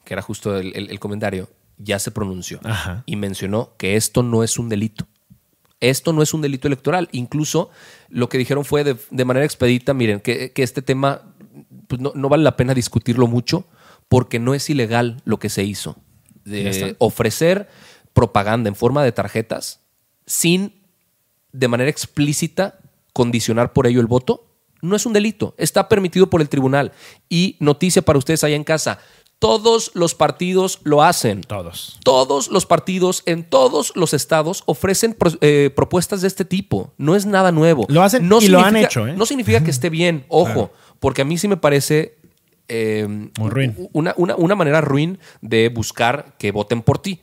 que 0.04 0.14
era 0.14 0.22
justo 0.22 0.56
el, 0.56 0.98
comentario, 0.98 1.48
ya 1.76 1.98
se 1.98 2.10
pronunció 2.10 2.60
Ajá. 2.64 3.02
y 3.06 3.16
mencionó 3.16 3.70
que 3.76 3.96
esto 3.96 4.22
no 4.22 4.42
es 4.42 4.58
un 4.58 4.68
delito. 4.70 5.06
Esto 5.80 6.12
no 6.12 6.22
es 6.22 6.34
un 6.34 6.42
delito 6.42 6.66
electoral. 6.66 7.08
Incluso 7.12 7.70
lo 8.08 8.28
que 8.28 8.38
dijeron 8.38 8.64
fue 8.64 8.84
de, 8.84 8.96
de 9.10 9.24
manera 9.24 9.46
expedita, 9.46 9.94
miren, 9.94 10.20
que, 10.20 10.52
que 10.52 10.62
este 10.62 10.82
tema 10.82 11.34
pues 11.86 12.00
no, 12.00 12.12
no 12.14 12.28
vale 12.28 12.42
la 12.42 12.56
pena 12.56 12.74
discutirlo 12.74 13.26
mucho 13.26 13.66
porque 14.08 14.38
no 14.38 14.54
es 14.54 14.68
ilegal 14.70 15.20
lo 15.24 15.38
que 15.38 15.48
se 15.48 15.64
hizo. 15.64 15.96
De 16.44 16.96
ofrecer 16.98 17.68
propaganda 18.14 18.68
en 18.68 18.74
forma 18.74 19.04
de 19.04 19.12
tarjetas 19.12 19.80
sin 20.28 20.72
de 21.52 21.68
manera 21.68 21.90
explícita 21.90 22.78
condicionar 23.12 23.72
por 23.72 23.86
ello 23.86 24.00
el 24.00 24.06
voto, 24.06 24.44
no 24.80 24.94
es 24.94 25.06
un 25.06 25.12
delito, 25.12 25.54
está 25.58 25.88
permitido 25.88 26.30
por 26.30 26.40
el 26.40 26.48
tribunal. 26.48 26.92
Y 27.28 27.56
noticia 27.58 28.02
para 28.02 28.18
ustedes 28.18 28.44
allá 28.44 28.54
en 28.54 28.64
casa, 28.64 29.00
todos 29.38 29.92
los 29.94 30.14
partidos 30.14 30.80
lo 30.84 31.02
hacen. 31.02 31.42
Todos. 31.42 31.98
Todos 32.04 32.48
los 32.48 32.66
partidos 32.66 33.22
en 33.26 33.44
todos 33.44 33.92
los 33.94 34.12
estados 34.14 34.62
ofrecen 34.66 35.12
pro- 35.14 35.30
eh, 35.40 35.70
propuestas 35.74 36.22
de 36.22 36.28
este 36.28 36.44
tipo. 36.44 36.92
No 36.96 37.14
es 37.14 37.24
nada 37.26 37.52
nuevo. 37.52 37.86
Lo 37.88 38.02
hacen 38.02 38.28
no 38.28 38.40
y 38.40 38.48
lo 38.48 38.60
han 38.60 38.76
hecho, 38.76 39.06
¿eh? 39.06 39.14
No 39.16 39.26
significa 39.26 39.62
que 39.62 39.70
esté 39.70 39.90
bien, 39.90 40.24
ojo, 40.28 40.72
porque 40.98 41.22
a 41.22 41.24
mí 41.24 41.38
sí 41.38 41.46
me 41.46 41.56
parece 41.56 42.16
eh, 42.68 43.06
Muy 43.38 43.50
ruin. 43.50 43.88
Una, 43.92 44.12
una- 44.16 44.36
una 44.36 44.54
manera 44.56 44.80
ruin 44.80 45.18
de 45.40 45.68
buscar 45.68 46.34
que 46.38 46.50
voten 46.52 46.82
por 46.82 46.98
ti. 46.98 47.20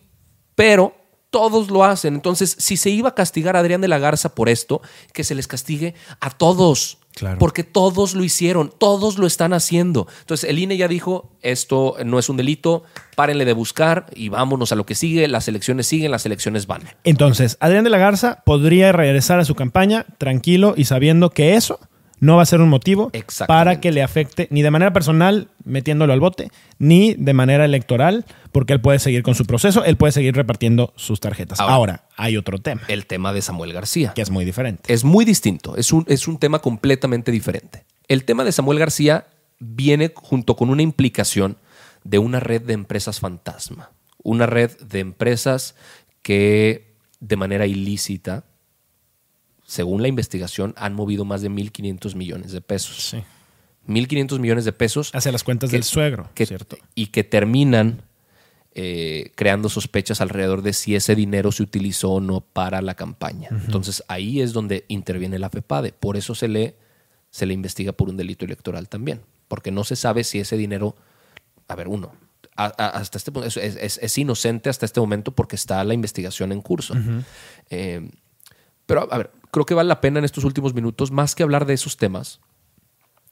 Pero 0.55 0.95
todos 1.35 1.69
lo 1.69 1.83
hacen. 1.83 2.13
Entonces, 2.13 2.55
si 2.59 2.77
se 2.77 2.89
iba 2.89 3.09
a 3.09 3.13
castigar 3.13 3.57
a 3.57 3.59
Adrián 3.59 3.81
de 3.81 3.89
la 3.89 3.99
Garza 3.99 4.33
por 4.33 4.47
esto, 4.47 4.81
que 5.11 5.25
se 5.25 5.35
les 5.35 5.47
castigue 5.47 5.93
a 6.21 6.29
todos. 6.29 6.99
Claro. 7.13 7.39
Porque 7.39 7.65
todos 7.65 8.13
lo 8.13 8.23
hicieron, 8.23 8.71
todos 8.77 9.17
lo 9.17 9.27
están 9.27 9.51
haciendo. 9.51 10.07
Entonces, 10.21 10.49
el 10.49 10.59
INE 10.59 10.77
ya 10.77 10.87
dijo, 10.87 11.33
esto 11.41 11.97
no 12.05 12.19
es 12.19 12.29
un 12.29 12.37
delito, 12.37 12.83
párenle 13.17 13.43
de 13.43 13.51
buscar 13.51 14.05
y 14.15 14.29
vámonos 14.29 14.71
a 14.71 14.75
lo 14.75 14.85
que 14.85 14.95
sigue. 14.95 15.27
Las 15.27 15.49
elecciones 15.49 15.87
siguen, 15.87 16.09
las 16.09 16.25
elecciones 16.25 16.67
van. 16.67 16.83
Entonces, 17.03 17.57
Adrián 17.59 17.83
de 17.83 17.89
la 17.89 17.97
Garza 17.97 18.41
podría 18.45 18.93
regresar 18.93 19.37
a 19.39 19.43
su 19.43 19.55
campaña 19.55 20.05
tranquilo 20.17 20.73
y 20.77 20.85
sabiendo 20.85 21.31
que 21.31 21.55
eso 21.55 21.81
no 22.19 22.37
va 22.37 22.43
a 22.43 22.45
ser 22.45 22.61
un 22.61 22.69
motivo 22.69 23.11
para 23.47 23.79
que 23.79 23.91
le 23.91 24.03
afecte 24.03 24.47
ni 24.51 24.61
de 24.61 24.71
manera 24.71 24.93
personal 24.93 25.49
metiéndolo 25.63 26.13
al 26.13 26.19
bote, 26.19 26.49
ni 26.79 27.13
de 27.15 27.33
manera 27.33 27.65
electoral, 27.65 28.25
porque 28.51 28.73
él 28.73 28.81
puede 28.81 28.99
seguir 28.99 29.23
con 29.23 29.35
su 29.35 29.45
proceso, 29.45 29.83
él 29.83 29.97
puede 29.97 30.11
seguir 30.11 30.35
repartiendo 30.35 30.93
sus 30.95 31.19
tarjetas. 31.19 31.59
Ahora. 31.59 31.73
Ahora, 31.73 32.03
hay 32.15 32.37
otro 32.37 32.59
tema 32.59 32.81
El 32.87 33.05
tema 33.05 33.33
de 33.33 33.41
Samuel 33.41 33.73
García. 33.73 34.13
que 34.13 34.21
es 34.21 34.29
muy 34.29 34.45
diferente. 34.45 34.93
Es 34.93 35.03
muy 35.03 35.25
distinto, 35.25 35.75
es 35.75 35.91
un, 35.91 36.05
es 36.07 36.27
un 36.27 36.37
tema 36.37 36.59
completamente 36.59 37.31
diferente. 37.31 37.85
El 38.07 38.23
tema 38.23 38.43
de 38.43 38.51
Samuel 38.51 38.79
García 38.79 39.27
viene 39.59 40.11
junto 40.15 40.55
con 40.55 40.69
una 40.69 40.81
implicación 40.81 41.57
de 42.03 42.19
una 42.19 42.39
red 42.39 42.61
de 42.61 42.73
empresas 42.73 43.19
fantasma, 43.19 43.91
una 44.23 44.45
red 44.45 44.71
de 44.79 44.99
empresas 44.99 45.75
que 46.21 46.95
de 47.19 47.35
manera 47.35 47.65
ilícita, 47.65 48.45
según 49.65 50.01
la 50.01 50.07
investigación, 50.07 50.73
han 50.77 50.93
movido 50.93 51.25
más 51.25 51.41
de 51.41 51.49
1.500 51.49 52.15
millones 52.15 52.51
de 52.51 52.61
pesos. 52.61 52.97
Sí. 53.09 53.23
1.500 53.87 54.39
millones 54.39 54.65
de 54.65 54.71
pesos. 54.73 55.11
Hacia 55.13 55.31
las 55.31 55.43
cuentas 55.43 55.69
que- 55.69 55.75
del 55.75 55.83
suegro, 55.83 56.29
que- 56.33 56.45
¿cierto? 56.45 56.77
Y 56.95 57.07
que 57.07 57.23
terminan 57.23 58.01
eh, 58.77 59.31
creando 59.35 59.69
sospechas 59.69 60.19
alrededor 60.19 60.61
de 60.61 60.73
si 60.73 60.95
ese 60.97 61.15
dinero 61.15 61.53
se 61.53 61.63
utilizó 61.63 62.11
o 62.11 62.19
no 62.19 62.41
para 62.41 62.81
la 62.81 62.93
campaña. 62.95 63.47
Entonces 63.49 64.03
ahí 64.09 64.41
es 64.41 64.51
donde 64.51 64.83
interviene 64.89 65.39
la 65.39 65.49
FEPADE. 65.49 65.93
Por 65.93 66.17
eso 66.17 66.35
se 66.35 66.49
le, 66.49 66.75
se 67.29 67.45
le 67.45 67.53
investiga 67.53 67.93
por 67.93 68.09
un 68.09 68.17
delito 68.17 68.43
electoral 68.43 68.89
también. 68.89 69.21
Porque 69.47 69.71
no 69.71 69.85
se 69.85 69.95
sabe 69.95 70.25
si 70.25 70.39
ese 70.39 70.57
dinero, 70.57 70.97
a 71.69 71.75
ver, 71.75 71.87
uno, 71.87 72.11
hasta 72.57 73.17
este 73.17 73.31
punto, 73.31 73.47
es, 73.47 74.17
inocente 74.17 74.69
hasta 74.69 74.85
este 74.85 74.99
momento 74.99 75.31
porque 75.31 75.55
está 75.55 75.81
la 75.85 75.93
investigación 75.93 76.51
en 76.51 76.61
curso. 76.61 76.95
Eh, 77.69 78.09
pero, 78.85 79.07
a 79.09 79.17
ver, 79.17 79.31
creo 79.55 79.65
que 79.65 79.73
vale 79.73 79.87
la 79.87 80.01
pena 80.01 80.19
en 80.19 80.25
estos 80.25 80.43
últimos 80.43 80.73
minutos, 80.73 81.11
más 81.11 81.33
que 81.33 81.41
hablar 81.41 81.65
de 81.65 81.75
esos 81.75 81.95
temas, 81.95 82.41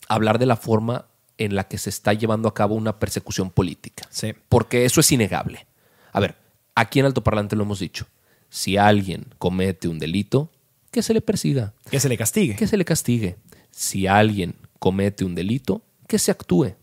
hablar 0.08 0.40
de 0.40 0.46
la 0.46 0.56
forma 0.56 1.08
en 1.38 1.54
la 1.54 1.68
que 1.68 1.78
se 1.78 1.90
está 1.90 2.14
llevando 2.14 2.48
a 2.48 2.54
cabo 2.54 2.76
una 2.76 2.98
persecución 2.98 3.50
política. 3.50 4.08
Sí. 4.10 4.34
Porque 4.48 4.86
eso 4.86 5.02
es 5.02 5.12
innegable. 5.12 5.68
A 6.14 6.22
ver, 6.22 6.38
aquí 6.76 7.02
en 7.02 7.08
Alto 7.08 7.26
Parlante 7.26 7.58
lo 7.58 7.64
hemos 7.64 7.80
dicho. 7.80 8.08
Si 8.50 8.78
alguien 8.78 9.26
comete 9.38 9.90
un 9.90 10.00
delito, 10.00 10.50
que 10.92 11.04
se 11.04 11.14
le 11.14 11.20
persiga. 11.20 11.74
Que 11.92 12.00
se 12.00 12.08
le 12.08 12.16
castigue. 12.18 12.56
Que 12.56 12.68
se 12.68 12.78
le 12.78 12.86
castigue. 12.86 13.36
Si 13.72 14.08
alguien 14.08 14.56
comete 14.80 15.26
un 15.26 15.36
delito, 15.36 15.82
que 16.08 16.20
se 16.20 16.32
actúe. 16.32 16.74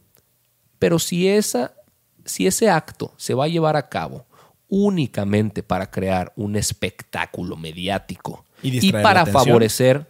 Pero 0.78 0.98
si, 0.98 1.28
esa, 1.28 1.72
si 2.26 2.46
ese 2.46 2.68
acto 2.68 3.14
se 3.16 3.32
va 3.32 3.44
a 3.44 3.48
llevar 3.48 3.76
a 3.76 3.88
cabo 3.88 4.26
únicamente 4.68 5.62
para 5.62 5.90
crear 5.90 6.30
un 6.36 6.56
espectáculo 6.56 7.56
mediático 7.56 8.44
y, 8.62 8.92
para 8.92 9.26
favorecer 9.26 10.06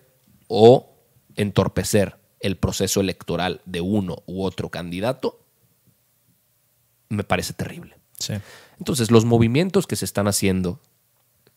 o 0.49 0.97
entorpecer 1.37 2.19
el 2.41 2.57
proceso 2.57 3.01
electoral 3.01 3.61
de 3.65 3.81
uno 3.81 4.23
u 4.27 4.43
otro 4.43 4.71
candidato, 4.71 5.45
me 7.09 7.25
parece 7.25 7.53
terrible. 7.53 7.97
Entonces, 8.79 9.11
los 9.11 9.25
movimientos 9.25 9.87
que 9.87 9.97
se 9.97 10.05
están 10.05 10.29
haciendo, 10.29 10.81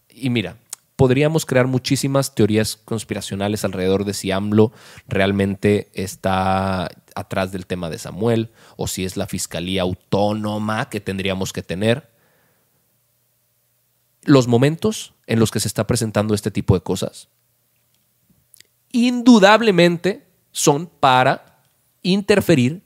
y 0.10 0.29
mira, 0.29 0.58
podríamos 0.95 1.45
crear 1.45 1.67
muchísimas 1.67 2.36
teorías 2.36 2.77
conspiracionales 2.77 3.65
alrededor 3.65 4.06
de 4.06 4.13
si 4.13 4.32
AMLO 4.32 4.71
realmente 5.08 5.89
está 5.93 6.89
atrás 7.15 7.51
del 7.51 7.65
tema 7.65 7.89
de 7.89 7.97
Samuel 7.97 8.51
o 8.77 8.88
si 8.88 9.06
es 9.06 9.17
la 9.17 9.27
fiscalía 9.27 9.82
autónoma 9.82 10.89
que 10.89 10.99
tendríamos 10.99 11.53
que 11.53 11.63
tener. 11.63 12.12
Los 14.25 14.47
momentos 14.47 15.13
en 15.27 15.39
los 15.39 15.51
que 15.51 15.59
se 15.59 15.67
está 15.67 15.88
presentando 15.88 16.33
este 16.33 16.51
tipo 16.51 16.73
de 16.75 16.81
cosas, 16.81 17.29
indudablemente 18.91 20.27
son 20.51 20.88
para 20.88 21.62
interferir 22.01 22.83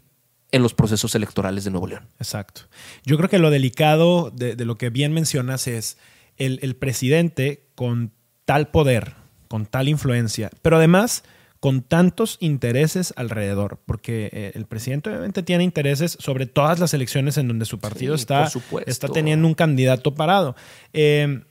en 0.51 0.63
los 0.63 0.73
procesos 0.73 1.13
electorales 1.15 1.63
de 1.63 1.71
Nuevo 1.71 1.87
León. 1.87 2.07
Exacto. 2.19 2.61
Yo 3.03 3.17
creo 3.17 3.29
que 3.29 3.39
lo 3.39 3.49
delicado 3.49 4.31
de, 4.31 4.55
lo 4.63 4.77
que 4.77 4.89
bien 4.89 5.13
mencionas 5.13 5.67
es 5.67 5.97
el, 6.37 6.75
presidente 6.75 7.67
con 7.75 8.13
tal 8.45 8.69
poder, 8.69 9.15
con 9.49 9.65
tal 9.65 9.89
influencia, 9.89 10.49
pero 10.61 10.77
además 10.77 11.23
con 11.67 11.81
tantos 11.81 12.37
intereses 12.39 13.13
alrededor, 13.17 13.77
porque 13.85 14.29
eh, 14.31 14.51
el 14.55 14.65
presidente 14.67 15.09
obviamente 15.09 15.43
tiene 15.43 15.65
intereses 15.65 16.15
sobre 16.17 16.45
todas 16.45 16.79
las 16.79 16.93
elecciones 16.93 17.35
en 17.37 17.49
donde 17.49 17.65
su 17.65 17.77
partido 17.77 18.15
está, 18.15 18.49
está 18.85 19.09
teniendo 19.09 19.45
un 19.45 19.53
candidato 19.53 20.15
parado. 20.15 20.55
Eh, 20.93 21.41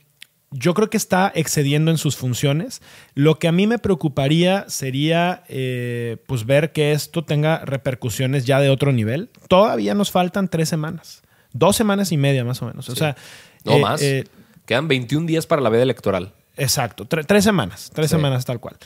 yo 0.49 0.73
creo 0.73 0.89
que 0.89 0.97
está 0.97 1.31
excediendo 1.35 1.91
en 1.91 1.99
sus 1.99 2.15
funciones. 2.15 2.81
Lo 3.13 3.37
que 3.37 3.47
a 3.47 3.51
mí 3.51 3.67
me 3.67 3.77
preocuparía 3.77 4.65
sería 4.69 5.43
eh, 5.49 6.17
pues 6.25 6.47
ver 6.47 6.71
que 6.71 6.93
esto 6.93 7.23
tenga 7.23 7.63
repercusiones 7.63 8.43
ya 8.45 8.59
de 8.59 8.71
otro 8.71 8.91
nivel. 8.91 9.29
Todavía 9.49 9.93
nos 9.93 10.09
faltan 10.09 10.47
tres 10.47 10.67
semanas, 10.67 11.21
dos 11.53 11.75
semanas 11.75 12.11
y 12.11 12.17
media 12.17 12.43
más 12.43 12.59
o 12.63 12.65
menos. 12.65 12.89
O 12.89 12.95
sea, 12.95 13.15
no 13.65 13.73
eh, 13.73 13.81
más. 13.81 14.01
Eh, 14.01 14.23
Quedan 14.65 14.87
21 14.87 15.27
días 15.27 15.45
para 15.45 15.61
la 15.61 15.69
veda 15.69 15.83
electoral. 15.83 16.33
Exacto, 16.55 17.05
tres 17.05 17.43
semanas, 17.43 17.91
tres 17.93 18.09
semanas 18.09 18.45
tal 18.45 18.59
cual. 18.59 18.77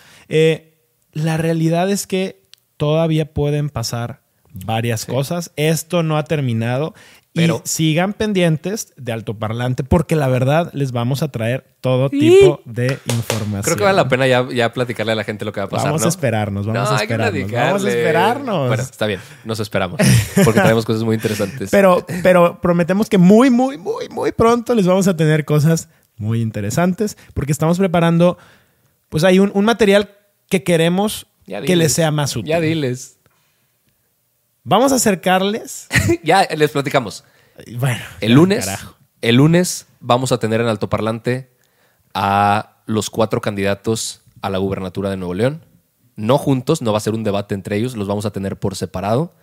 La 1.14 1.38
realidad 1.38 1.90
es 1.90 2.08
que 2.08 2.42
todavía 2.78 3.34
pueden 3.34 3.70
pasar 3.70 4.22
varias 4.54 5.06
cosas. 5.06 5.52
Esto 5.56 6.04
no 6.04 6.18
ha 6.18 6.24
terminado 6.24 6.94
pero, 7.34 7.62
y 7.64 7.68
sigan 7.68 8.12
pendientes 8.14 8.94
de 8.98 9.14
altoparlante 9.14 9.86
porque 9.86 10.18
la 10.18 10.28
verdad 10.28 10.70
les 10.74 10.92
vamos 10.92 11.24
a 11.24 11.32
traer 11.32 11.66
todo 11.80 12.10
tipo 12.10 12.62
de 12.66 13.00
información. 13.06 13.62
Creo 13.64 13.78
que 13.78 13.84
vale 13.84 13.96
la 13.96 14.10
pena 14.10 14.28
ya, 14.28 14.74
platicarle 14.74 15.14
a 15.14 15.16
la 15.16 15.24
gente 15.24 15.46
lo 15.46 15.54
que 15.54 15.62
va 15.62 15.68
a 15.68 15.70
pasar. 15.70 15.88
Vamos 15.88 16.04
a 16.04 16.10
esperarnos, 16.10 16.66
vamos 16.66 16.92
a 16.92 17.02
esperarnos. 17.02 17.52
Vamos 17.52 17.86
a 17.86 17.90
esperarnos. 17.90 18.68
Bueno, 18.68 18.84
está 18.84 19.06
bien, 19.06 19.22
nos 19.46 19.60
esperamos 19.62 20.00
porque 20.44 20.60
traemos 20.60 20.84
cosas 20.84 21.04
muy 21.04 21.16
interesantes. 21.16 21.70
Pero, 21.72 22.06
pero 22.22 22.60
prometemos 22.60 23.08
que 23.08 23.18
muy, 23.18 23.50
muy, 23.50 23.78
muy, 23.78 24.10
muy 24.10 24.34
pronto 24.34 24.76
les 24.76 24.86
vamos 24.86 25.08
a 25.08 25.16
tener 25.16 25.46
cosas 25.46 25.88
muy 26.18 26.42
interesantes 26.42 27.18
porque 27.34 27.54
estamos 27.54 27.78
preparando, 27.78 28.38
pues 29.08 29.24
hay 29.24 29.40
un, 29.40 29.52
material 29.64 30.10
que 30.52 30.64
queremos 30.64 31.26
que 31.48 31.76
les 31.76 31.94
sea 31.94 32.12
más 32.12 32.36
útil. 32.36 32.50
Ya 32.50 32.60
diles. 32.60 33.18
Vamos 34.64 34.92
a 34.92 34.96
acercarles. 34.96 35.88
ya 36.24 36.48
les 36.56 36.70
platicamos. 36.72 37.24
Bueno, 37.78 38.04
el 38.20 38.34
lunes, 38.34 38.70
el 39.22 39.36
lunes 39.38 39.88
vamos 40.00 40.32
a 40.32 40.38
tener 40.38 40.62
en 40.62 40.68
altoparlante 40.68 41.50
a 42.14 42.82
los 42.86 43.10
cuatro 43.10 43.42
candidatos 43.42 44.22
a 44.42 44.50
la 44.50 44.58
gubernatura 44.58 45.10
de 45.10 45.18
Nuevo 45.18 45.34
León. 45.34 45.66
No 46.16 46.38
juntos, 46.38 46.82
no 46.82 46.92
va 46.92 46.98
a 46.98 47.02
ser 47.02 47.14
un 47.14 47.24
debate 47.24 47.56
entre 47.56 47.78
ellos, 47.78 47.96
los 47.96 48.08
vamos 48.08 48.26
a 48.26 48.32
tener 48.32 48.60
por 48.60 48.76
separado. 48.76 49.34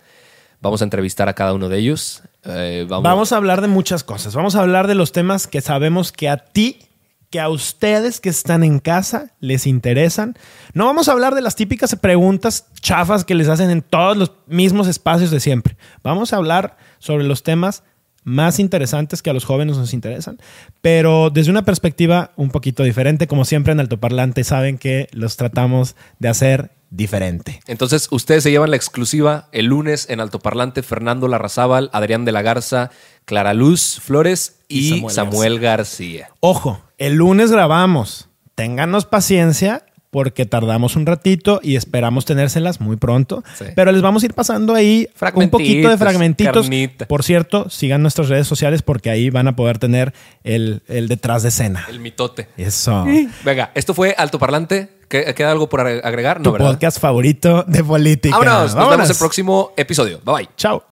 Vamos 0.61 0.81
a 0.81 0.83
entrevistar 0.83 1.27
a 1.27 1.33
cada 1.33 1.53
uno 1.53 1.69
de 1.69 1.79
ellos. 1.79 2.21
Eh, 2.43 2.85
vamos... 2.87 3.03
vamos 3.03 3.31
a 3.31 3.37
hablar 3.37 3.61
de 3.61 3.67
muchas 3.67 4.03
cosas. 4.03 4.35
Vamos 4.35 4.55
a 4.55 4.61
hablar 4.61 4.87
de 4.87 4.95
los 4.95 5.11
temas 5.11 5.47
que 5.47 5.61
sabemos 5.61 6.11
que 6.11 6.29
a 6.29 6.37
ti 6.37 6.88
que 7.29 7.39
a 7.39 7.49
ustedes 7.49 8.19
que 8.19 8.29
están 8.29 8.63
en 8.63 8.79
casa 8.79 9.33
les 9.39 9.67
interesan. 9.67 10.35
No 10.73 10.85
vamos 10.85 11.07
a 11.07 11.11
hablar 11.11 11.35
de 11.35 11.41
las 11.41 11.55
típicas 11.55 11.95
preguntas 11.95 12.65
chafas 12.81 13.23
que 13.23 13.35
les 13.35 13.49
hacen 13.49 13.69
en 13.69 13.81
todos 13.81 14.17
los 14.17 14.31
mismos 14.47 14.87
espacios 14.87 15.29
de 15.31 15.39
siempre. 15.39 15.77
Vamos 16.03 16.33
a 16.33 16.37
hablar 16.37 16.77
sobre 16.97 17.23
los 17.23 17.43
temas 17.43 17.83
más 18.23 18.59
interesantes 18.59 19.21
que 19.21 19.29
a 19.29 19.33
los 19.33 19.45
jóvenes 19.45 19.77
nos 19.77 19.93
interesan, 19.93 20.39
pero 20.81 21.29
desde 21.29 21.51
una 21.51 21.65
perspectiva 21.65 22.31
un 22.35 22.49
poquito 22.49 22.83
diferente. 22.83 23.27
Como 23.27 23.45
siempre 23.45 23.73
en 23.73 23.79
Altoparlante 23.79 24.43
saben 24.43 24.77
que 24.77 25.07
los 25.11 25.37
tratamos 25.37 25.95
de 26.19 26.29
hacer 26.29 26.71
diferente. 26.89 27.59
Entonces, 27.67 28.07
ustedes 28.11 28.43
se 28.43 28.51
llevan 28.51 28.71
la 28.71 28.75
exclusiva 28.75 29.47
el 29.51 29.67
lunes 29.67 30.09
en 30.09 30.19
Altoparlante, 30.19 30.83
Fernando 30.83 31.27
Larrazábal, 31.27 31.89
Adrián 31.93 32.25
de 32.25 32.31
la 32.31 32.41
Garza, 32.41 32.91
Clara 33.25 33.53
Luz 33.53 33.99
Flores 34.01 34.59
y, 34.67 35.03
Samuel, 35.09 35.59
García. 35.59 36.29
Ojo, 36.39 36.81
el 36.97 37.15
lunes 37.15 37.51
grabamos. 37.51 38.27
Ténganos 38.55 39.05
paciencia 39.05 39.85
porque 40.11 40.45
tardamos 40.45 40.95
un 40.95 41.05
ratito 41.05 41.59
y 41.63 41.75
esperamos 41.75 42.25
tenérselas 42.25 42.81
muy 42.81 42.97
pronto. 42.97 43.43
Pero 43.75 43.91
les 43.91 44.01
vamos 44.01 44.23
a 44.23 44.25
ir 44.25 44.33
pasando 44.33 44.73
ahí 44.73 45.07
un 45.33 45.49
poquito 45.49 45.89
de 45.89 45.97
fragmentitos. 45.97 46.69
Por 47.07 47.23
cierto, 47.23 47.69
sigan 47.69 48.01
nuestras 48.01 48.29
redes 48.29 48.47
sociales 48.47 48.81
porque 48.81 49.09
ahí 49.09 49.29
van 49.29 49.47
a 49.47 49.55
poder 49.55 49.77
tener 49.77 50.13
el, 50.43 50.81
detrás 50.87 51.43
de 51.43 51.49
escena. 51.49 51.85
El 51.89 51.99
mitote. 51.99 52.47
Eso. 52.57 53.05
Venga, 53.43 53.71
esto 53.75 53.93
fue 53.93 54.15
Alto 54.17 54.39
Parlante. 54.39 54.98
¿Queda 55.09 55.51
algo 55.51 55.67
por 55.67 55.81
agregar? 55.81 56.39
No, 56.39 56.53
tu 56.53 56.57
podcast 56.57 56.99
favorito 56.99 57.63
de 57.67 57.83
política. 57.83 58.37
Vámonos. 58.37 58.75
Nos 58.75 58.89
vemos 58.89 59.05
en 59.05 59.11
el 59.11 59.17
próximo 59.17 59.71
episodio. 59.75 60.19
Bye 60.23 60.33
bye. 60.33 60.49
Chao. 60.55 60.83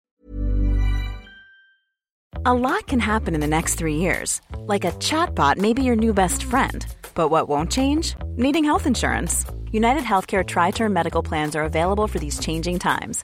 A 2.45 2.53
lot 2.53 2.87
can 2.87 2.99
happen 2.99 3.33
in 3.33 3.41
the 3.41 3.47
next 3.47 3.75
three 3.75 3.95
years. 3.95 4.41
Like 4.67 4.85
a 4.85 4.91
chatbot 4.99 5.57
may 5.57 5.73
be 5.73 5.83
your 5.83 5.95
new 5.95 6.13
best 6.13 6.43
friend. 6.43 6.85
But 7.13 7.29
what 7.29 7.47
won't 7.47 7.71
change? 7.71 8.15
Needing 8.37 8.63
health 8.63 8.85
insurance. 8.85 9.45
United 9.71 10.03
Healthcare 10.03 10.45
Tri 10.45 10.71
Term 10.71 10.93
Medical 10.93 11.21
Plans 11.21 11.55
are 11.55 11.63
available 11.63 12.07
for 12.07 12.19
these 12.19 12.39
changing 12.39 12.79
times. 12.79 13.23